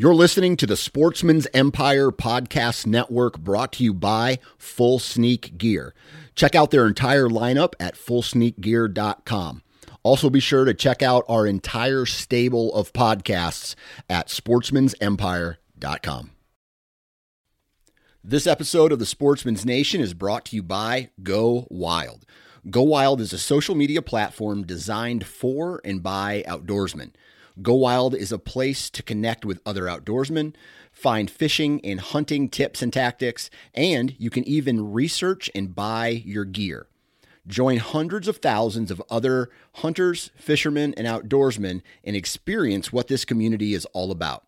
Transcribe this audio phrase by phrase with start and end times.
[0.00, 5.92] You're listening to the Sportsman's Empire Podcast Network brought to you by Full Sneak Gear.
[6.36, 9.62] Check out their entire lineup at fullsneakgear.com.
[10.04, 13.74] Also, be sure to check out our entire stable of podcasts
[14.08, 16.30] at sportsmansempire.com.
[18.22, 22.24] This episode of the Sportsman's Nation is brought to you by Go Wild.
[22.70, 27.10] Go Wild is a social media platform designed for and by outdoorsmen.
[27.60, 30.54] Go Wild is a place to connect with other outdoorsmen,
[30.92, 36.44] find fishing and hunting tips and tactics, and you can even research and buy your
[36.44, 36.86] gear.
[37.46, 43.74] Join hundreds of thousands of other hunters, fishermen, and outdoorsmen and experience what this community
[43.74, 44.44] is all about.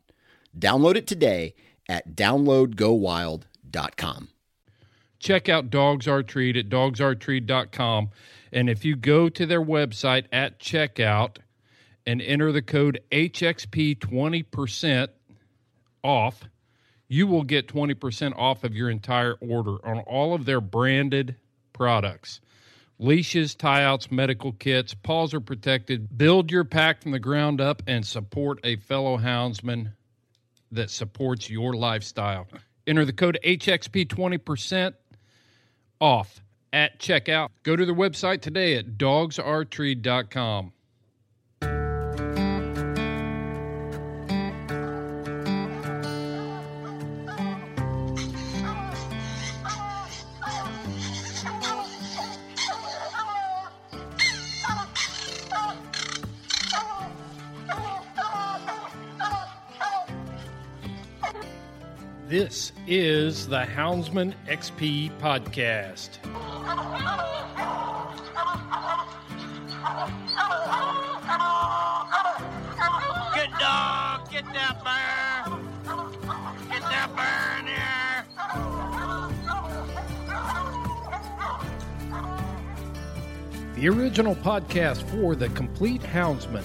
[0.57, 1.55] Download it today
[1.89, 4.29] at downloadgowild.com.
[5.19, 8.11] Check out Dogs Are Treat at dogsaretreat.com.
[8.53, 11.37] And if you go to their website at checkout,
[12.11, 15.09] and enter the code HXP 20%
[16.03, 16.43] off,
[17.07, 21.37] you will get 20% off of your entire order on all of their branded
[21.73, 22.41] products.
[22.99, 26.19] Leashes, tie outs, medical kits, paws are protected.
[26.19, 29.93] Build your pack from the ground up and support a fellow houndsman
[30.73, 32.49] that supports your lifestyle.
[32.89, 34.95] Enter the code HXP 20%
[36.01, 37.51] off at checkout.
[37.63, 40.73] Go to their website today at dogsaretreat.com.
[62.31, 66.23] This is the Houndsman XP podcast.
[73.35, 75.43] Good dog, get that bear.
[76.71, 77.67] Get that bear in
[83.75, 86.65] The original podcast for the complete houndsman.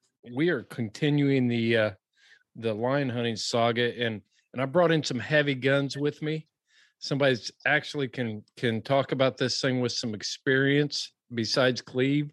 [0.29, 1.91] we are continuing the uh,
[2.55, 3.93] the lion hunting saga.
[4.03, 4.21] and
[4.53, 6.47] And I brought in some heavy guns with me.
[6.99, 12.31] Somebody's actually can can talk about this thing with some experience besides Cleve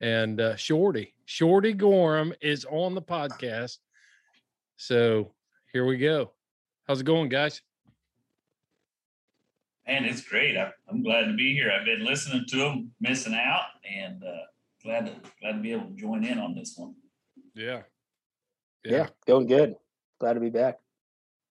[0.00, 1.14] and uh, Shorty.
[1.24, 3.78] Shorty Gorham is on the podcast,
[4.76, 5.32] so
[5.72, 6.32] here we go.
[6.86, 7.62] How's it going, guys?
[9.86, 10.56] Man, it's great.
[10.56, 11.70] I, I'm glad to be here.
[11.70, 14.44] I've been listening to them, missing out, and uh,
[14.82, 16.94] glad to glad to be able to join in on this one.
[17.54, 17.82] Yeah.
[18.84, 19.76] Yeah, going good.
[20.20, 20.78] Glad to be back.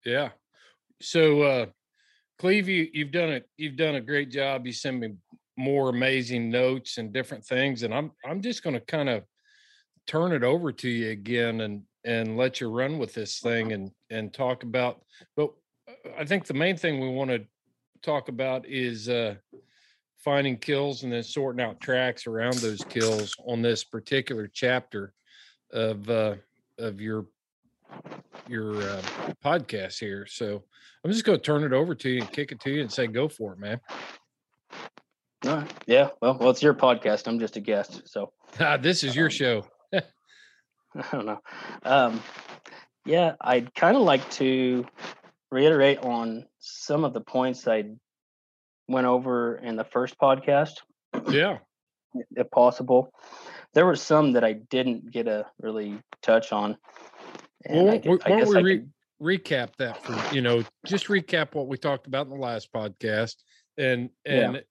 [0.06, 0.30] Yeah.
[1.02, 1.66] So uh
[2.40, 4.66] Cleve, you, you've done it you've done a great job.
[4.66, 5.16] You send me
[5.58, 7.84] more amazing notes and different things.
[7.84, 9.24] And I'm I'm just gonna kind of
[10.08, 13.92] turn it over to you again and and let you run with this thing and
[14.10, 15.02] and talk about
[15.38, 15.54] but
[15.88, 17.46] uh, I think the main thing we want to
[18.02, 19.36] talk about is uh
[20.18, 25.14] finding kills and then sorting out tracks around those kills on this particular chapter
[25.74, 26.36] of uh
[26.80, 27.26] of your
[28.48, 29.02] your uh,
[29.44, 30.26] podcast here.
[30.28, 30.64] So
[31.04, 32.92] I'm just going to turn it over to you and kick it to you and
[32.92, 33.80] say, go for it, man.
[35.46, 35.74] All right.
[35.86, 36.10] Yeah.
[36.22, 37.28] Well, well, it's your podcast.
[37.28, 39.66] I'm just a guest, so Ah, this is your Um, show.
[39.94, 40.02] I
[41.12, 41.40] don't know.
[41.84, 42.22] Um,
[43.06, 44.86] yeah, I'd kind of like to
[45.52, 47.84] reiterate on some of the points I
[48.88, 50.76] went over in the first podcast,
[51.28, 51.58] Yeah.
[52.36, 53.12] if possible.
[53.74, 56.78] There were some that I didn't get a really touch on.
[57.66, 58.92] And Well, I, why why I don't guess we I re- could-
[59.22, 63.36] recap that for, you know, just recap what we talked about in the last podcast
[63.78, 64.32] and, Yeah.
[64.50, 64.64] and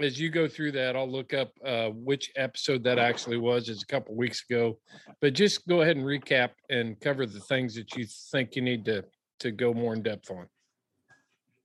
[0.00, 3.68] as you go through that, I'll look up uh, which episode that actually was.
[3.68, 4.78] It's a couple weeks ago,
[5.20, 8.84] but just go ahead and recap and cover the things that you think you need
[8.86, 9.04] to
[9.40, 10.46] to go more in depth on.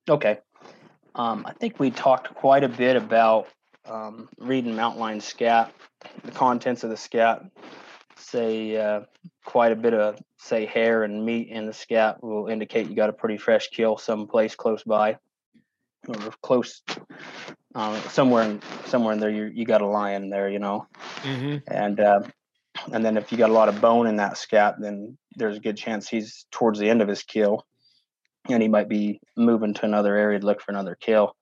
[0.09, 0.39] Okay.
[1.15, 3.47] Um, I think we talked quite a bit about
[3.89, 5.73] um, reading mountain lion scat,
[6.23, 7.43] the contents of the scat.
[8.17, 9.01] Say uh,
[9.45, 13.09] quite a bit of say hair and meat in the scat will indicate you got
[13.09, 15.17] a pretty fresh kill someplace close by
[16.07, 16.81] or close
[17.75, 20.85] uh, somewhere in somewhere in there you you got a lion there you know
[21.23, 21.57] Mm-hmm.
[21.67, 22.19] and uh,
[22.91, 25.61] and then if you got a lot of bone in that scat then there's a
[25.61, 27.65] good chance he's towards the end of his kill
[28.49, 31.35] and he might be moving to another area to look for another kill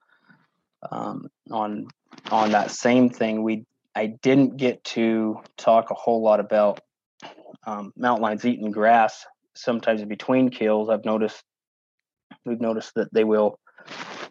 [0.91, 1.87] um, on
[2.31, 3.43] on that same thing.
[3.43, 3.65] We
[3.95, 6.81] i didn't get to talk a whole lot about
[7.65, 9.25] um, mountain lions eating grass
[9.55, 10.89] sometimes between kills.
[10.89, 11.41] I've noticed
[12.45, 13.59] we've noticed that they will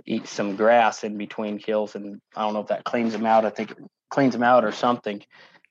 [0.07, 3.45] eat some grass in between kills and i don't know if that cleans them out.
[3.45, 3.79] I think it
[4.11, 5.23] cleans them out or something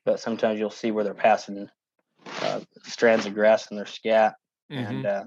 [0.06, 1.70] but sometimes you'll see where they're passing
[2.42, 4.36] uh, strands of grass in their scat.
[4.72, 4.96] Mm-hmm.
[4.96, 5.24] and uh,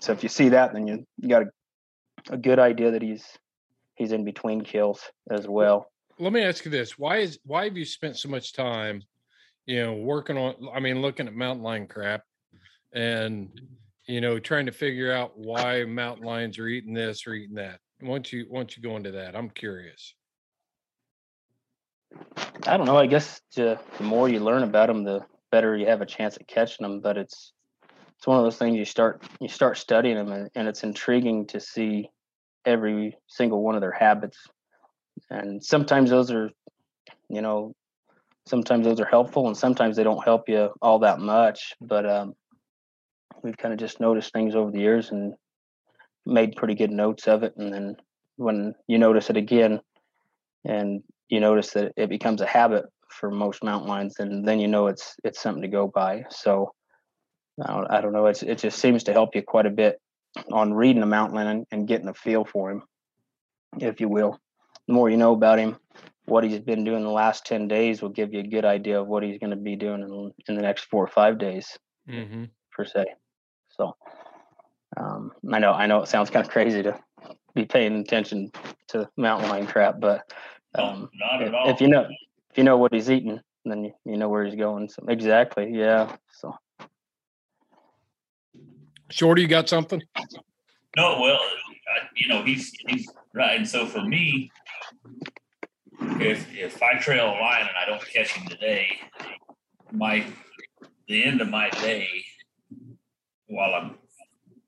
[0.00, 3.24] so if you see that then you, you got a, a good idea that he's
[4.02, 5.00] he's in between kills
[5.30, 5.86] as well
[6.18, 9.02] Let me ask you this: Why is why have you spent so much time,
[9.66, 10.54] you know, working on?
[10.74, 12.22] I mean, looking at mountain lion crap,
[12.92, 13.48] and
[14.06, 17.80] you know, trying to figure out why mountain lions are eating this or eating that.
[18.02, 20.14] Once you once you go into that, I'm curious.
[22.66, 25.86] i don't know i guess the, the more you learn about them the better you
[25.86, 27.52] have a chance at catching them but it's
[28.16, 31.46] it's one of those things you start you start studying them and, and it's intriguing
[31.46, 32.08] to see
[32.64, 34.38] every single one of their habits.
[35.30, 36.50] And sometimes those are
[37.28, 37.74] you know
[38.46, 42.34] sometimes those are helpful and sometimes they don't help you all that much but um,
[43.42, 45.34] we've kind of just noticed things over the years and
[46.24, 47.54] made pretty good notes of it.
[47.56, 47.96] And then
[48.36, 49.80] when you notice it again
[50.64, 54.68] and you notice that it becomes a habit for most mountain lions and then you
[54.68, 56.24] know it's it's something to go by.
[56.30, 56.72] So
[57.64, 60.00] I don't, I don't know it's, it just seems to help you quite a bit
[60.50, 62.82] on reading a mountain lion and, and getting a feel for him
[63.80, 64.38] if you will
[64.86, 65.76] the more you know about him
[66.26, 69.06] what he's been doing the last 10 days will give you a good idea of
[69.06, 72.44] what he's going to be doing in, in the next four or five days Mm-hmm.
[72.72, 73.04] per se
[73.68, 73.94] so
[74.96, 76.98] um, i know i know it sounds kind of crazy to
[77.54, 78.50] be paying attention
[78.88, 80.28] to mountain lion crap but
[80.74, 81.70] um, not if, all.
[81.70, 82.08] if you know
[82.50, 85.70] if you know what he's eating then you, you know where he's going so exactly
[85.72, 86.52] yeah so
[89.12, 90.02] Shorty, you got something?
[90.96, 93.56] No, well, I, you know, he's he's right.
[93.56, 94.50] And so for me,
[96.00, 98.86] if if I trail a lion and I don't catch him today,
[99.90, 100.24] my
[101.08, 102.08] the end of my day,
[103.46, 103.98] while I'm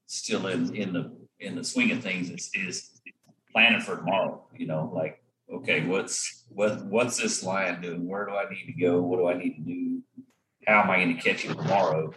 [0.06, 2.90] still in in the in the swing of things, is is
[3.52, 4.46] planning for tomorrow.
[4.56, 8.06] You know, like okay, what's what what's this lion doing?
[8.06, 9.00] Where do I need to go?
[9.00, 10.02] What do I need to do?
[10.66, 12.12] How am I going to catch him tomorrow?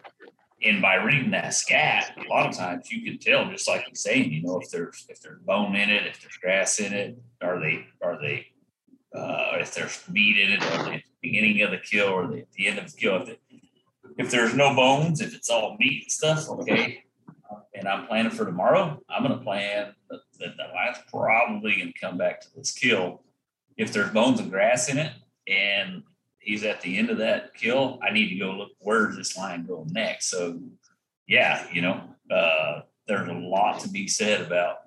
[0.64, 4.02] And by reading that scat, a lot of times you can tell, just like he's
[4.02, 7.18] saying, you know, if there's if there's bone in it, if there's grass in it,
[7.42, 8.48] are they are they
[9.16, 12.28] uh, if there's meat in it, are they at the beginning of the kill or
[12.28, 13.22] the, the end of the kill?
[13.22, 13.42] If, it,
[14.18, 17.04] if there's no bones, if it's all meat and stuff, okay.
[17.74, 19.02] And I'm planning for tomorrow.
[19.08, 23.22] I'm going to plan that, the lion's probably going to come back to this kill.
[23.78, 25.14] If there's bones and grass in it,
[25.48, 26.04] and
[26.48, 29.66] he's at the end of that kill, I need to go look where's this lion
[29.66, 30.30] going next.
[30.30, 30.58] So,
[31.28, 32.02] yeah, you know,
[32.32, 34.78] uh, there's a lot to be said about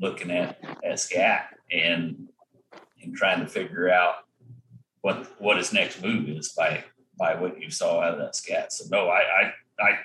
[0.00, 2.28] looking at at scat and
[3.02, 4.14] and trying to figure out
[5.00, 6.84] what what his next move is by
[7.18, 8.72] by what you saw out of that scat.
[8.72, 9.98] So no, I I, I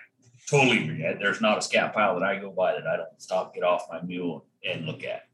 [0.50, 1.15] totally agree.
[1.20, 3.86] There's not a scat pile that I go by that I don't stop, get off
[3.91, 5.27] my mule, and look at.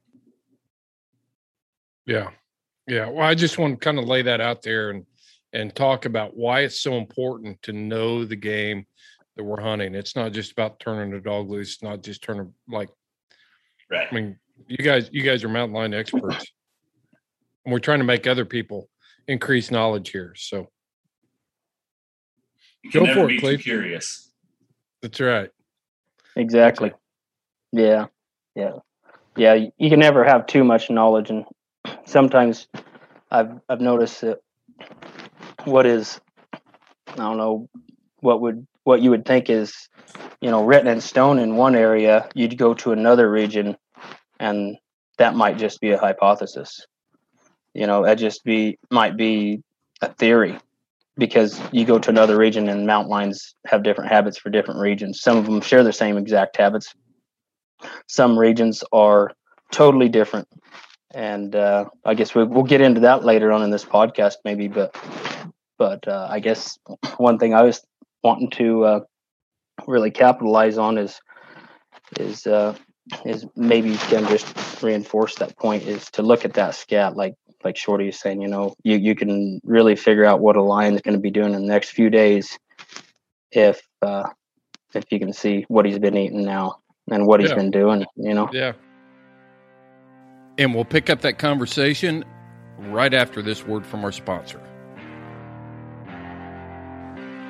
[2.05, 2.31] Yeah.
[2.86, 3.09] Yeah.
[3.09, 5.05] Well, I just want to kind of lay that out there and
[5.53, 8.86] and talk about why it's so important to know the game
[9.36, 9.96] that we're hunting.
[9.96, 12.89] It's not just about turning the dog loose, it's not just turning like
[13.91, 14.08] Right.
[14.12, 14.38] I mean,
[14.68, 16.46] you guys you guys are mountain lion experts.
[17.65, 18.88] And we're trying to make other people
[19.27, 20.34] increase knowledge here.
[20.36, 20.68] So
[22.84, 23.60] You can Go never for it, be too Cleve.
[23.62, 24.32] curious.
[25.01, 25.50] that's right.
[26.36, 26.91] exactly
[27.72, 28.06] yeah
[28.56, 28.74] yeah
[29.36, 31.46] yeah you can never have too much knowledge and
[32.06, 32.68] sometimes
[33.32, 34.39] i've i've noticed that
[35.66, 36.20] what is
[36.54, 37.68] i don't know
[38.22, 39.89] what would what you would think is
[40.42, 43.75] you know written in stone in one area you'd go to another region
[44.39, 44.78] and
[45.20, 46.88] that might just be a hypothesis.
[47.75, 49.62] You know that just be might be
[50.01, 50.58] a theory
[51.18, 55.22] because you go to another region and mountain lions have different habits for different regions.
[55.22, 56.94] Some of them share the same exact habits.
[58.08, 59.32] Some regions are
[59.72, 60.48] totally different
[61.13, 64.68] and uh, I guess we, we'll get into that later on in this podcast, maybe.
[64.68, 64.96] But
[65.78, 66.78] but uh, I guess
[67.18, 67.82] one thing I was
[68.24, 69.00] wanting to uh,
[69.88, 71.20] really capitalize on is
[72.20, 72.75] is uh,
[73.25, 77.75] is maybe can just reinforce that point is to look at that scat like like
[77.78, 78.42] Shorty is saying.
[78.42, 81.32] You know, you you can really figure out what a lion is going to be
[81.32, 82.58] doing in the next few days
[83.51, 84.30] if uh,
[84.94, 87.56] if you can see what he's been eating now and what he's Yeah.
[87.56, 88.06] been doing.
[88.16, 88.50] You know.
[88.51, 88.74] Yeah.
[90.60, 92.25] And we'll pick up that conversation
[92.78, 94.62] right after this word from our sponsor.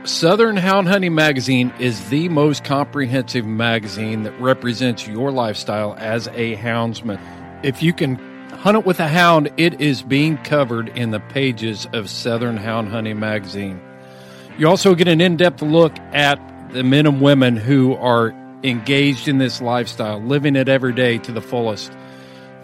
[0.06, 6.56] Southern Hound Hunting Magazine is the most comprehensive magazine that represents your lifestyle as a
[6.58, 7.20] houndsman.
[7.64, 8.16] If you can
[8.52, 12.90] hunt it with a hound, it is being covered in the pages of Southern Hound
[12.90, 13.82] Hunting Magazine.
[14.58, 16.40] You also get an in depth look at
[16.74, 18.30] the men and women who are
[18.64, 21.92] engaged in this lifestyle, living it every day to the fullest.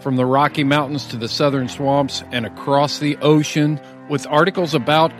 [0.06, 5.10] From the Rocky Mountains to the southern swamps and across the ocean, with articles about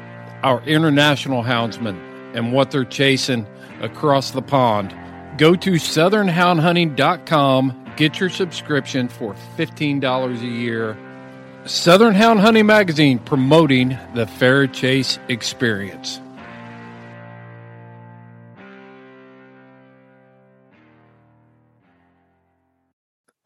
[0.44, 1.98] our international houndsmen
[2.36, 3.48] and what they're chasing
[3.80, 4.94] across the pond.
[5.38, 10.96] Go to southernhoundhunting.com, get your subscription for $15 a year.
[11.64, 16.20] Southern Hound Hunting Magazine promoting the fair chase experience.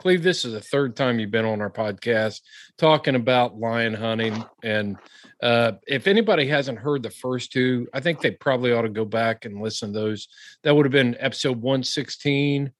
[0.00, 2.40] Cleve, this is the third time you've been on our podcast
[2.78, 4.42] talking about lion hunting.
[4.62, 4.96] And
[5.42, 9.04] uh, if anybody hasn't heard the first two, I think they probably ought to go
[9.04, 10.28] back and listen to those.
[10.62, 12.72] That would have been episode 116.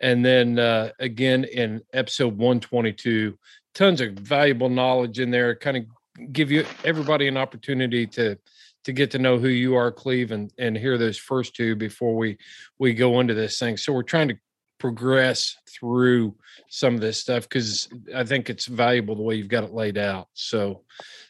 [0.00, 3.38] And then uh, again in episode 122,
[3.74, 5.84] tons of valuable knowledge in there, kind of
[6.32, 8.38] give you everybody an opportunity to
[8.84, 12.16] to get to know who you are, Cleve, and, and hear those first two before
[12.16, 12.38] we
[12.78, 13.76] we go into this thing.
[13.76, 14.38] So we're trying to
[14.82, 16.34] progress through
[16.68, 19.96] some of this stuff because I think it's valuable the way you've got it laid
[19.96, 20.26] out.
[20.34, 20.82] So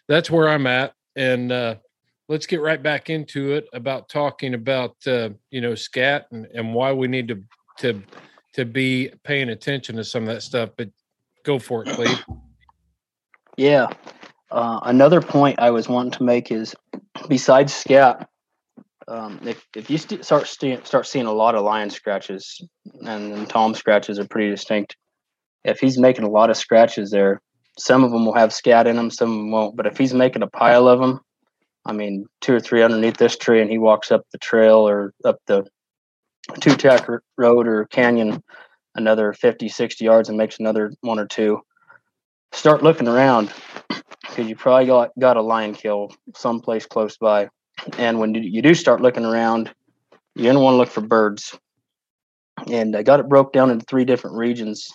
[0.08, 0.94] that's where I'm at.
[1.16, 1.74] And uh,
[2.30, 6.72] let's get right back into it about talking about uh, you know scat and, and
[6.72, 7.42] why we need to
[7.80, 8.02] to
[8.54, 10.70] to be paying attention to some of that stuff.
[10.78, 10.88] But
[11.44, 12.24] go for it, Cleve.
[13.58, 13.88] Yeah.
[14.50, 16.74] Uh, another point I was wanting to make is,
[17.28, 18.30] besides scat,
[19.08, 22.60] um, if if you st- start st- start seeing a lot of lion scratches,
[23.00, 24.96] and, then Tom scratches are pretty distinct.
[25.64, 27.40] If he's making a lot of scratches there,
[27.78, 29.76] some of them will have scat in them, some of them won't.
[29.76, 31.20] But if he's making a pile of them,
[31.84, 35.12] I mean, two or three underneath this tree, and he walks up the trail or
[35.24, 35.64] up the
[36.60, 38.42] two tack road or canyon
[38.94, 41.60] another 50, 60 yards and makes another one or two.
[42.52, 43.52] Start looking around
[44.22, 47.48] because you probably got, got a lion kill someplace close by.
[47.98, 49.72] And when you, you do start looking around,
[50.34, 51.58] you're going to want to look for birds.
[52.70, 54.88] And I got it broke down into three different regions.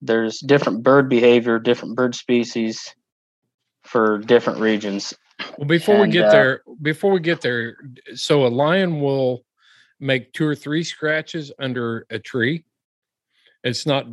[0.00, 2.94] There's different bird behavior, different bird species
[3.84, 5.14] for different regions.
[5.58, 7.76] Well, before we get uh, there, before we get there,
[8.14, 9.44] so a lion will
[10.00, 12.64] make two or three scratches under a tree.
[13.64, 14.06] It's not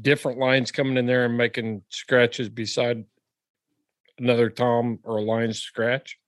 [0.00, 3.04] different lions coming in there and making scratches beside
[4.18, 6.18] another tom or a lion's scratch.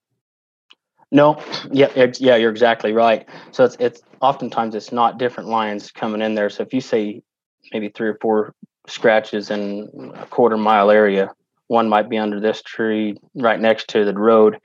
[1.11, 3.27] No, yeah, yeah, you're exactly right.
[3.51, 6.49] So it's it's oftentimes it's not different lines coming in there.
[6.49, 7.21] So if you say
[7.73, 8.53] maybe three or four
[8.87, 11.31] scratches in a quarter mile area,
[11.67, 14.59] one might be under this tree right next to the road.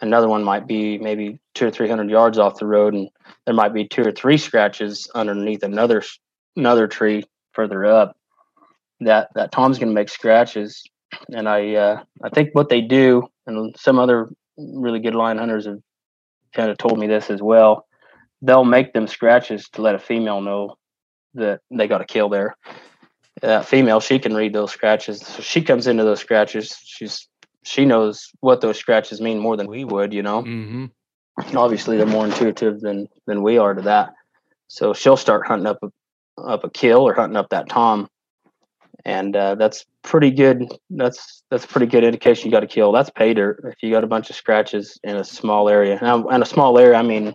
[0.00, 3.08] Another one might be maybe two or three hundred yards off the road, and
[3.44, 6.02] there might be two or three scratches underneath another
[6.56, 8.16] another tree further up.
[9.00, 10.82] That that Tom's going to make scratches,
[11.34, 15.66] and I uh, I think what they do, and some other really good lion hunters
[15.66, 15.80] have
[16.54, 17.86] kind of told me this as well.
[18.40, 20.76] They'll make them scratches to let a female know
[21.34, 22.56] that they got a kill there.
[23.40, 25.20] That female, she can read those scratches.
[25.20, 26.76] So she comes into those scratches.
[26.84, 27.28] She's
[27.64, 30.42] she knows what those scratches mean more than we would, you know.
[30.42, 31.56] Mm-hmm.
[31.56, 34.12] Obviously, they're more intuitive than than we are to that.
[34.68, 35.88] So she'll start hunting up a
[36.40, 38.08] up a kill or hunting up that tom,
[39.04, 40.66] and uh, that's pretty good.
[40.90, 42.92] That's that's pretty good indication you got a kill.
[42.92, 45.98] That's pay dirt if you got a bunch of scratches in a small area.
[46.00, 47.34] Now, in a small area, I mean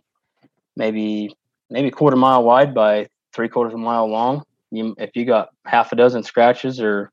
[0.76, 1.36] maybe
[1.70, 4.44] maybe a quarter mile wide by three quarters of a mile long.
[4.72, 7.12] You, if you got half a dozen scratches or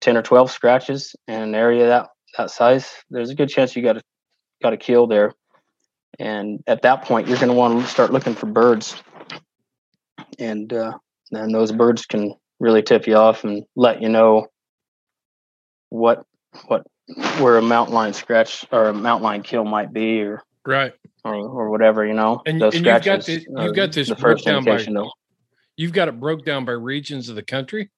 [0.00, 3.82] ten or twelve scratches in an area that that size, there's a good chance you
[3.82, 4.02] got a
[4.62, 5.32] got a kill there.
[6.18, 9.00] And at that point, you're going to want to start looking for birds,
[10.38, 10.98] and uh,
[11.30, 14.46] then those birds can really tip you off and let you know
[15.88, 16.24] what
[16.66, 16.86] what
[17.40, 20.92] where a mountain lion scratch or a mountain lion kill might be, or Right.
[21.24, 22.42] or, or whatever you know.
[22.46, 24.76] And- and you've got scratches the- you've got this the first down by-.
[24.84, 25.10] Though.
[25.76, 27.90] You've got it broke down by regions of the country.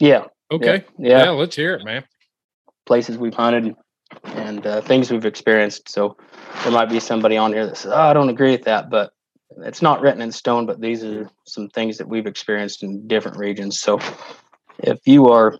[0.00, 0.84] Yeah, Okay.
[0.98, 1.30] Yeah.
[1.30, 2.04] let's hear it, man.
[2.86, 3.74] places we've hunted
[4.24, 5.88] and uh, things we've experienced.
[5.88, 6.16] So
[6.62, 9.12] there might be somebody on here that says, oh, I don't agree with that, but
[9.58, 13.38] it's not written in stone, but these are some things that we've experienced in different
[13.38, 13.80] regions.
[13.80, 14.00] So
[14.78, 15.58] if you are,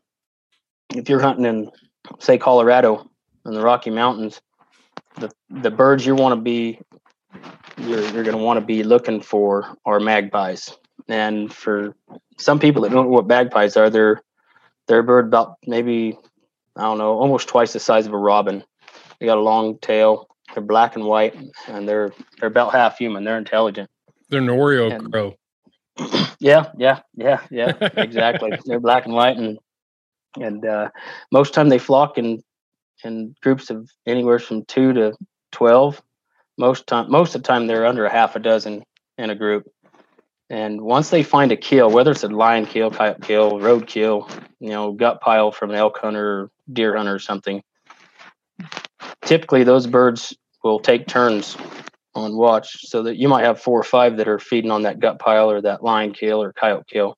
[0.95, 1.71] if you're hunting in,
[2.19, 3.09] say, Colorado
[3.47, 4.41] in the Rocky Mountains,
[5.17, 6.81] the, the birds you want to be,
[7.79, 10.77] you're, you're going to want to be looking for are magpies.
[11.09, 11.95] And for
[12.39, 14.23] some people that don't know what magpies are, they're,
[14.87, 16.19] they're a bird about maybe
[16.77, 18.65] I don't know, almost twice the size of a robin.
[19.19, 20.29] They got a long tail.
[20.55, 21.35] They're black and white,
[21.69, 23.25] and they're they're about half human.
[23.25, 23.91] They're intelligent.
[24.31, 25.35] They're an Oreo And- crow.
[26.41, 27.73] Yeah, yeah, yeah, yeah.
[27.97, 28.51] Exactly.
[28.67, 29.59] they're black and white, and
[30.39, 30.91] and uh,
[31.33, 32.43] most time they flock in
[33.03, 35.15] in groups of anywhere from two to
[35.53, 36.03] twelve.
[36.59, 38.83] Most time, most of the time, they're under a half a dozen
[39.17, 39.67] in a group.
[40.51, 44.29] And once they find a kill, whether it's a lion kill, coyote kill, road kill,
[44.61, 47.63] you know, gut pile from an elk hunter, or deer hunter, or something,
[49.25, 51.57] typically those birds will take turns
[52.15, 54.99] on watch so that you might have four or five that are feeding on that
[54.99, 57.17] gut pile or that lion kill or coyote kill.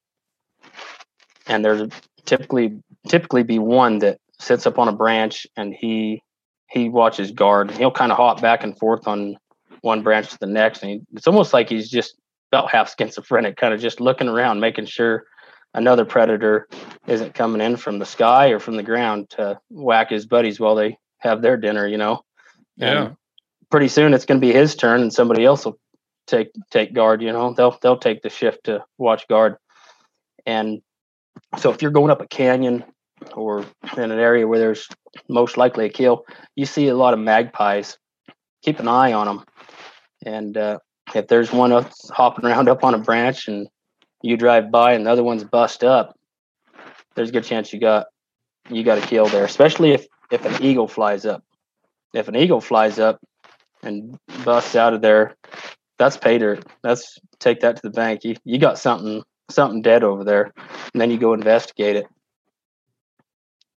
[1.47, 1.89] And there's
[2.25, 6.23] typically typically be one that sits up on a branch and he
[6.69, 7.71] he watches guard.
[7.71, 9.37] He'll kind of hop back and forth on
[9.83, 12.17] one branch to the next, and he, it's almost like he's just
[12.51, 15.25] about half schizophrenic, kind of just looking around, making sure
[15.75, 16.67] another predator
[17.07, 20.75] isn't coming in from the sky or from the ground to whack his buddies while
[20.75, 21.87] they have their dinner.
[21.87, 22.25] You know,
[22.77, 23.11] Yeah.
[23.71, 25.79] Pretty soon it's going to be his turn, and somebody else will
[26.27, 27.23] take take guard.
[27.23, 29.57] You know, they'll they'll take the shift to watch guard,
[30.45, 30.83] and
[31.59, 32.85] so if you're going up a canyon
[33.35, 33.65] or
[33.97, 34.89] in an area where there's
[35.29, 37.99] most likely a kill, you see a lot of magpies.
[38.63, 39.45] Keep an eye on them,
[40.25, 40.79] and uh,
[41.15, 41.71] if there's one
[42.11, 43.69] hopping around up on a branch and
[44.23, 46.19] you drive by and the other one's bust up,
[47.15, 48.07] there's a good chance you got
[48.69, 49.45] you got a kill there.
[49.45, 51.45] Especially if if an eagle flies up.
[52.13, 53.21] If an eagle flies up
[53.87, 55.35] and bust out of there,
[55.99, 56.65] that's pay dirt.
[56.83, 58.25] That's take that to the bank.
[58.25, 60.53] You you got something something dead over there,
[60.93, 62.07] and then you go investigate it.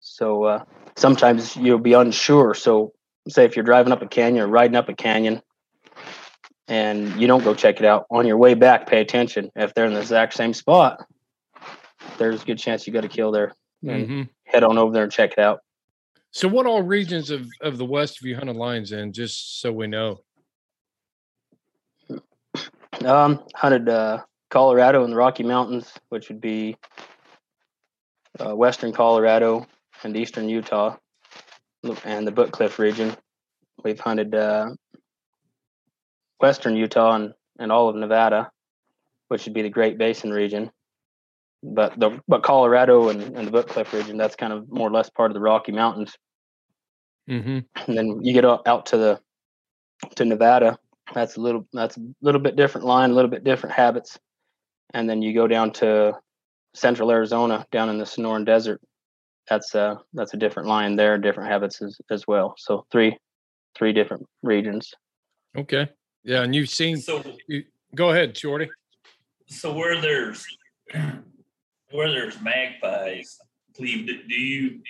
[0.02, 0.64] So uh,
[0.96, 2.54] sometimes you'll be unsure.
[2.54, 2.94] So
[3.28, 5.42] say if you're driving up a canyon or riding up a canyon,
[6.68, 9.52] and you don't go check it out on your way back, pay attention.
[9.56, 11.06] If they're in the exact same spot,
[12.18, 13.54] there's a good chance you got a kill there.
[13.88, 15.60] And hmm head on over there and check it out.
[16.32, 19.12] So, what all regions of, of the West have you hunted lions in?
[19.12, 20.20] Just so we know.
[23.04, 26.78] Um, hunted uh, Colorado and the Rocky Mountains, which would be
[28.40, 29.66] uh, western Colorado
[30.04, 30.98] and eastern Utah,
[32.04, 33.16] and the Book Cliff region.
[33.84, 34.72] We've hunted uh,
[36.40, 38.52] western Utah and, and all of Nevada,
[39.30, 40.72] which would be the Great Basin region.
[41.62, 44.92] But the but Colorado and, and the Book Cliff region, that's kind of more or
[44.92, 46.16] less part of the Rocky Mountains.
[47.28, 49.20] hmm and then you get out out to the
[50.16, 50.78] to Nevada.
[51.14, 54.18] That's a little that's a little bit different line, a little bit different habits,
[54.94, 56.14] and then you go down to
[56.76, 58.80] central Arizona, down in the Sonoran Desert.
[59.50, 62.54] That's uh that's a different line there, different habits as, as well.
[62.58, 63.18] So three
[63.76, 64.94] three different regions.
[65.58, 65.90] Okay.
[66.24, 66.44] Yeah.
[66.44, 67.64] And you've seen, So you,
[67.96, 68.70] go ahead, Shorty.
[69.48, 70.46] so where there's
[71.92, 73.40] where there's magpies,
[73.76, 74.82] Cleve, do you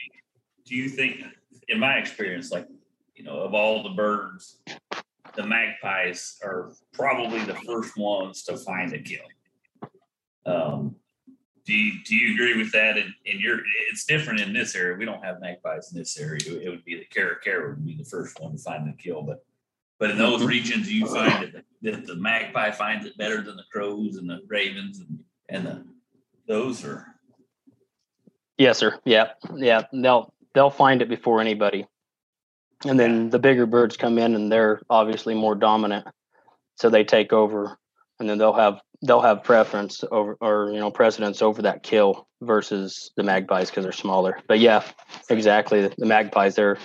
[0.66, 1.24] do you think,
[1.68, 2.68] in my experience, like
[3.16, 4.62] you know, of all the birds,
[5.36, 9.26] the magpies are probably the first ones to find a kill.
[10.46, 10.96] Um,
[11.66, 12.98] do you, do you agree with that?
[12.98, 13.60] In, in your,
[13.92, 14.98] it's different in this area.
[14.98, 16.40] We don't have magpies in this area.
[16.48, 19.44] It would be the Caracara would be the first one to find the kill, but
[20.00, 23.66] but in those regions, you find that, that the magpie finds it better than the
[23.70, 25.86] crows and the ravens and and the
[26.50, 27.10] those are
[28.60, 29.00] Yes, sir.
[29.06, 29.84] Yeah, yeah.
[29.94, 31.88] They'll they'll find it before anybody,
[32.86, 36.06] and then the bigger birds come in, and they're obviously more dominant,
[36.76, 37.78] so they take over,
[38.20, 42.28] and then they'll have they'll have preference over or you know precedence over that kill
[42.42, 44.38] versus the magpies because they're smaller.
[44.46, 44.84] But yeah,
[45.30, 45.88] exactly.
[45.98, 46.78] The, magpies they're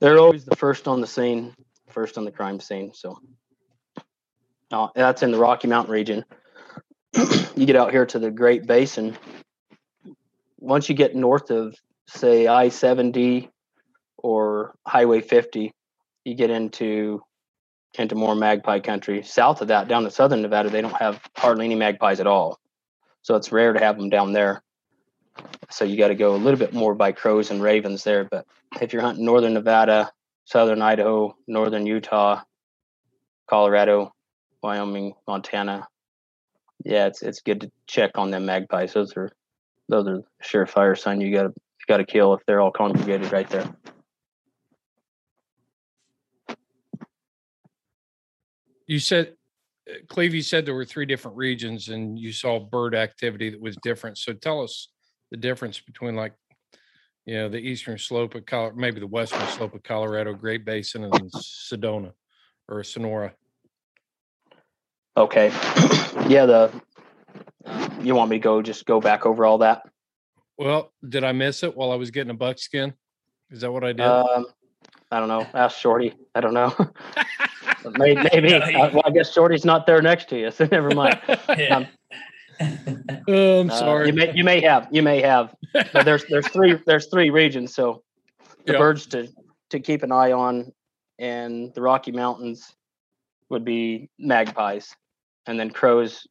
[0.00, 1.54] they're always the first on the scene,
[1.90, 2.92] first on the crime scene.
[2.94, 3.20] So
[4.72, 6.24] uh, that's in the Rocky Mountain region.
[7.56, 9.16] You get out here to the Great Basin
[10.58, 11.74] once you get north of
[12.08, 13.50] say I seventy
[14.18, 15.72] or Highway fifty,
[16.24, 17.22] you get into
[17.98, 19.22] into more magpie country.
[19.22, 22.58] South of that, down to southern Nevada, they don't have hardly any magpies at all.
[23.22, 24.62] So it's rare to have them down there.
[25.70, 28.24] So you got to go a little bit more by crows and ravens there.
[28.24, 28.46] But
[28.80, 30.10] if you're hunting northern Nevada,
[30.44, 32.42] southern Idaho, northern Utah,
[33.48, 34.12] Colorado,
[34.62, 35.88] Wyoming, Montana,
[36.84, 38.92] yeah, it's it's good to check on them magpies.
[38.92, 39.30] Those are
[39.88, 41.52] those are surefire sign you got to
[41.86, 43.72] got to kill if they're all congregated right there.
[48.86, 49.34] You said,
[49.90, 53.60] uh, Cleve, you said there were three different regions and you saw bird activity that
[53.60, 54.18] was different.
[54.18, 54.88] So tell us
[55.30, 56.34] the difference between like,
[57.24, 61.04] you know, the eastern slope of Colorado, maybe the western slope of Colorado, Great Basin,
[61.04, 62.12] and Sedona
[62.68, 63.34] or Sonora.
[65.16, 65.46] Okay.
[66.28, 66.70] yeah, the
[68.00, 69.82] you want me to go just go back over all that?
[70.58, 72.94] Well, did I miss it while I was getting a buckskin?
[73.50, 74.02] Is that what I did?
[74.02, 74.46] Um,
[75.10, 75.48] I don't know.
[75.54, 76.14] Ask Shorty.
[76.34, 76.74] I don't know.
[77.94, 78.28] maybe.
[78.32, 78.54] maybe.
[78.54, 81.18] Uh, well, I guess Shorty's not there next to you, so never mind.
[81.70, 81.86] Um,
[83.28, 84.06] oh, I'm uh, sorry.
[84.06, 85.54] you may you may have you may have.
[85.72, 87.74] But there's there's three there's three regions.
[87.74, 88.02] So
[88.64, 88.78] the Yep.
[88.78, 89.28] birds to
[89.70, 90.72] to keep an eye on
[91.18, 92.74] in the Rocky Mountains
[93.48, 94.94] would be magpies,
[95.46, 96.26] and then crows.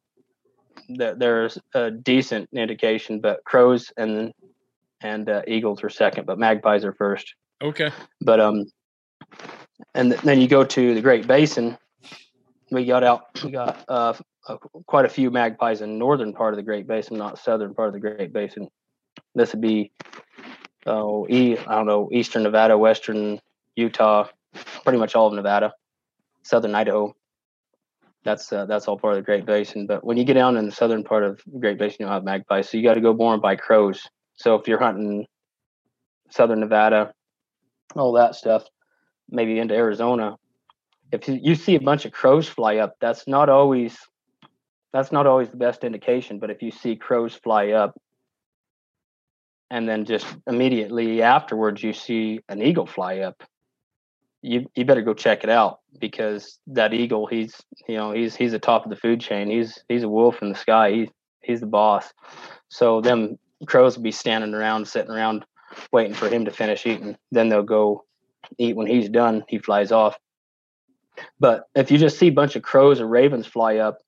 [0.88, 4.32] There- There's a decent indication, but crows and
[5.02, 7.34] and uh, eagles are second, but magpies are first.
[7.62, 7.90] Okay.
[8.20, 8.64] But um,
[9.94, 11.76] and th- then you go to the Great Basin.
[12.70, 13.42] We got out.
[13.44, 14.14] We got uh,
[14.48, 17.88] uh, quite a few magpies in northern part of the Great Basin, not southern part
[17.88, 18.68] of the Great Basin.
[19.34, 19.92] This would be
[20.86, 23.40] oh, e- I don't know, eastern Nevada, western
[23.76, 24.28] Utah,
[24.84, 25.74] pretty much all of Nevada,
[26.42, 27.14] southern Idaho.
[28.26, 29.86] That's uh, that's all part of the Great Basin.
[29.86, 32.68] But when you get down in the southern part of Great Basin, you'll have magpies.
[32.68, 34.02] So you got to go more and buy crows.
[34.34, 35.26] So if you're hunting
[36.30, 37.12] southern Nevada,
[37.94, 38.64] all that stuff,
[39.30, 40.36] maybe into Arizona,
[41.12, 43.96] if you see a bunch of crows fly up, that's not always
[44.92, 46.40] that's not always the best indication.
[46.40, 47.96] But if you see crows fly up,
[49.70, 53.44] and then just immediately afterwards you see an eagle fly up,
[54.46, 58.52] you you better go check it out because that eagle, he's you know he's he's
[58.52, 59.50] the top of the food chain.
[59.50, 60.92] He's he's a wolf in the sky.
[60.92, 61.08] He's
[61.42, 62.12] he's the boss.
[62.68, 65.44] So them crows will be standing around, sitting around,
[65.92, 67.16] waiting for him to finish eating.
[67.32, 68.04] Then they'll go
[68.58, 69.44] eat when he's done.
[69.48, 70.16] He flies off.
[71.40, 73.98] But if you just see a bunch of crows or ravens fly up,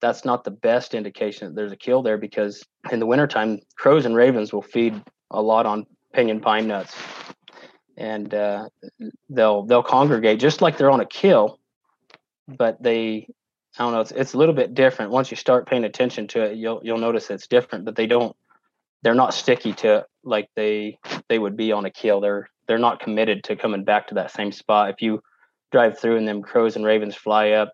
[0.00, 4.06] that's not the best indication that there's a kill there because in the wintertime, crows
[4.06, 6.94] and ravens will feed a lot on pinyon pine nuts.
[8.00, 8.68] And uh,
[9.28, 11.60] they'll they'll congregate just like they're on a kill,
[12.48, 13.28] but they
[13.78, 15.12] I don't know, it's it's a little bit different.
[15.12, 18.34] Once you start paying attention to it, you'll you'll notice it's different, but they don't
[19.02, 22.20] they're not sticky to it like they they would be on a kill.
[22.20, 24.90] They're they're not committed to coming back to that same spot.
[24.90, 25.22] If you
[25.70, 27.72] drive through and them crows and ravens fly up,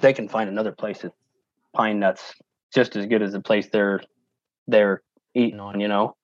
[0.00, 1.12] they can find another place to
[1.74, 2.34] pine nuts
[2.74, 4.00] just as good as the place they're
[4.66, 5.02] they're
[5.34, 6.16] eating on, you know.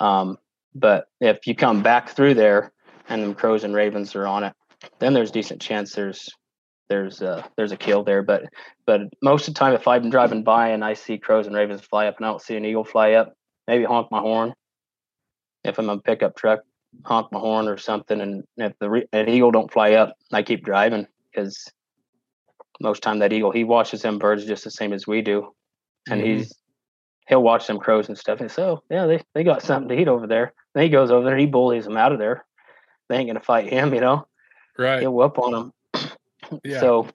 [0.00, 0.38] Um,
[0.78, 2.72] but if you come back through there
[3.08, 4.52] and the crows and ravens are on it,
[4.98, 6.28] then there's decent chance there's
[6.88, 8.22] there's uh there's a kill there.
[8.22, 8.44] But
[8.86, 11.82] but most of the time if I'm driving by and I see crows and ravens
[11.82, 13.34] fly up and I don't see an eagle fly up,
[13.66, 14.54] maybe honk my horn.
[15.64, 16.60] If I'm a pickup truck,
[17.04, 18.20] honk my horn or something.
[18.20, 21.70] And if the re- an eagle don't fly up, I keep driving because
[22.80, 25.52] most time that eagle he watches them birds just the same as we do,
[26.08, 26.24] and Mhm.
[26.24, 26.54] he's
[27.28, 28.40] he'll watch some crows and stuff.
[28.40, 30.54] And so yeah, they they got something to eat over there.
[30.74, 32.44] Then he goes over there, he bullies them out of there.
[33.08, 34.26] They ain't gonna fight him, you know.
[34.78, 35.00] Right.
[35.00, 35.72] He'll whoop on them.
[36.64, 36.80] Yeah.
[36.80, 37.08] So,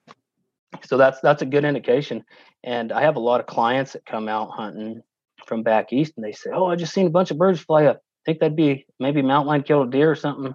[0.84, 2.24] so that's that's a good indication.
[2.64, 5.02] And I have a lot of clients that come out hunting
[5.46, 7.86] from back east, and they say, "Oh, I just seen a bunch of birds fly
[7.86, 7.98] up.
[7.98, 10.54] I Think that'd be maybe mountain lion killed a deer or something."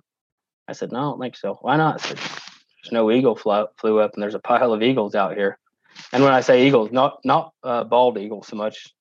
[0.69, 1.59] I said, "No, I don't think so.
[1.61, 4.83] Why not?" I said, "There's no eagle flew flew up, and there's a pile of
[4.83, 5.59] eagles out here."
[6.13, 8.95] And when I say eagles, not not uh, bald eagles so much,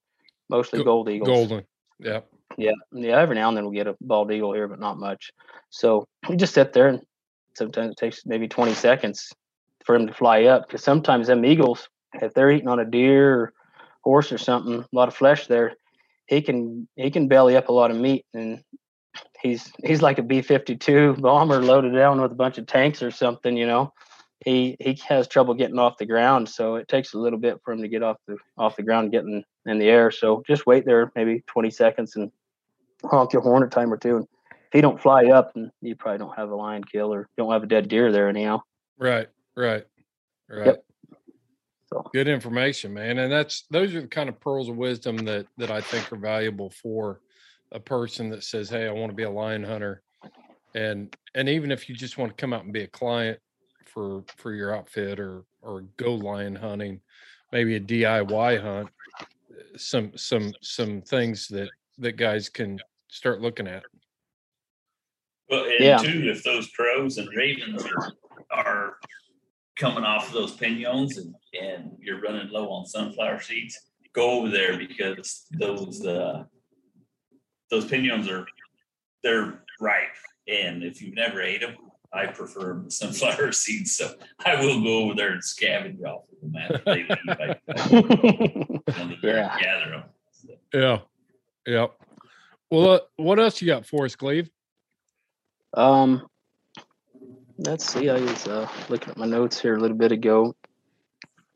[0.50, 1.28] mostly Go- gold eagles.
[1.28, 1.66] Golden.
[2.00, 2.22] Yeah.
[2.58, 3.20] Yeah, yeah.
[3.20, 5.32] Every now and then we'll get a bald eagle here, but not much.
[5.70, 7.02] So we just sit there, and
[7.56, 9.32] sometimes it takes maybe 20 seconds
[9.86, 10.68] for him to fly up.
[10.68, 13.54] Because sometimes them eagles, if they're eating on a deer or
[14.04, 15.74] horse or something, a lot of flesh there,
[16.28, 18.64] he can he can belly up a lot of meat, and
[19.42, 23.56] he's he's like a B-52 bomber loaded down with a bunch of tanks or something.
[23.56, 23.94] You know,
[24.48, 27.74] he he has trouble getting off the ground, so it takes a little bit for
[27.74, 30.10] him to get off the off the ground, getting in, the air.
[30.10, 32.32] So just wait there, maybe 20 seconds, and
[33.04, 34.16] honk your horn a time or two.
[34.16, 37.28] And if he don't fly up, and you probably don't have a lion kill or
[37.38, 38.62] don't have a dead deer there anyhow.
[38.98, 39.28] Right.
[39.56, 39.84] Right.
[40.50, 40.78] Right.
[41.88, 43.18] So Good information, man.
[43.18, 46.18] And that's those are the kind of pearls of wisdom that that I think are
[46.18, 47.20] valuable for
[47.74, 50.04] a person that says, "Hey, I want to be a lion hunter."
[50.74, 53.40] And and even if you just want to come out and be a client
[53.88, 57.02] for for your outfit or or go lion hunting,
[57.52, 58.90] maybe a DIY hunt,
[59.76, 63.84] some some some things that that guys can start looking at.
[65.50, 65.98] Well, and Yeah.
[65.98, 68.14] too, if those crows and ravens are,
[68.52, 68.98] are
[69.78, 73.80] coming off of those pinyons and, and you're running low on sunflower seeds,
[74.14, 76.44] go over there because those uh,
[77.72, 78.46] those pinyons are
[79.24, 80.16] they're ripe,
[80.48, 81.76] and if you've never ate them,
[82.14, 83.96] I prefer sunflower seeds.
[83.96, 84.14] So
[84.46, 87.10] I will go over there and scavenge off of them after they leave.
[87.30, 87.60] I,
[88.96, 89.58] I Yeah.
[89.60, 90.04] gather them.
[90.74, 91.00] Yeah.
[91.66, 91.88] Yeah.
[92.70, 94.50] Well, uh, what else you got for us, Cleve?
[95.74, 96.28] Um,
[97.58, 98.10] let's see.
[98.10, 100.56] I was uh, looking at my notes here a little bit ago.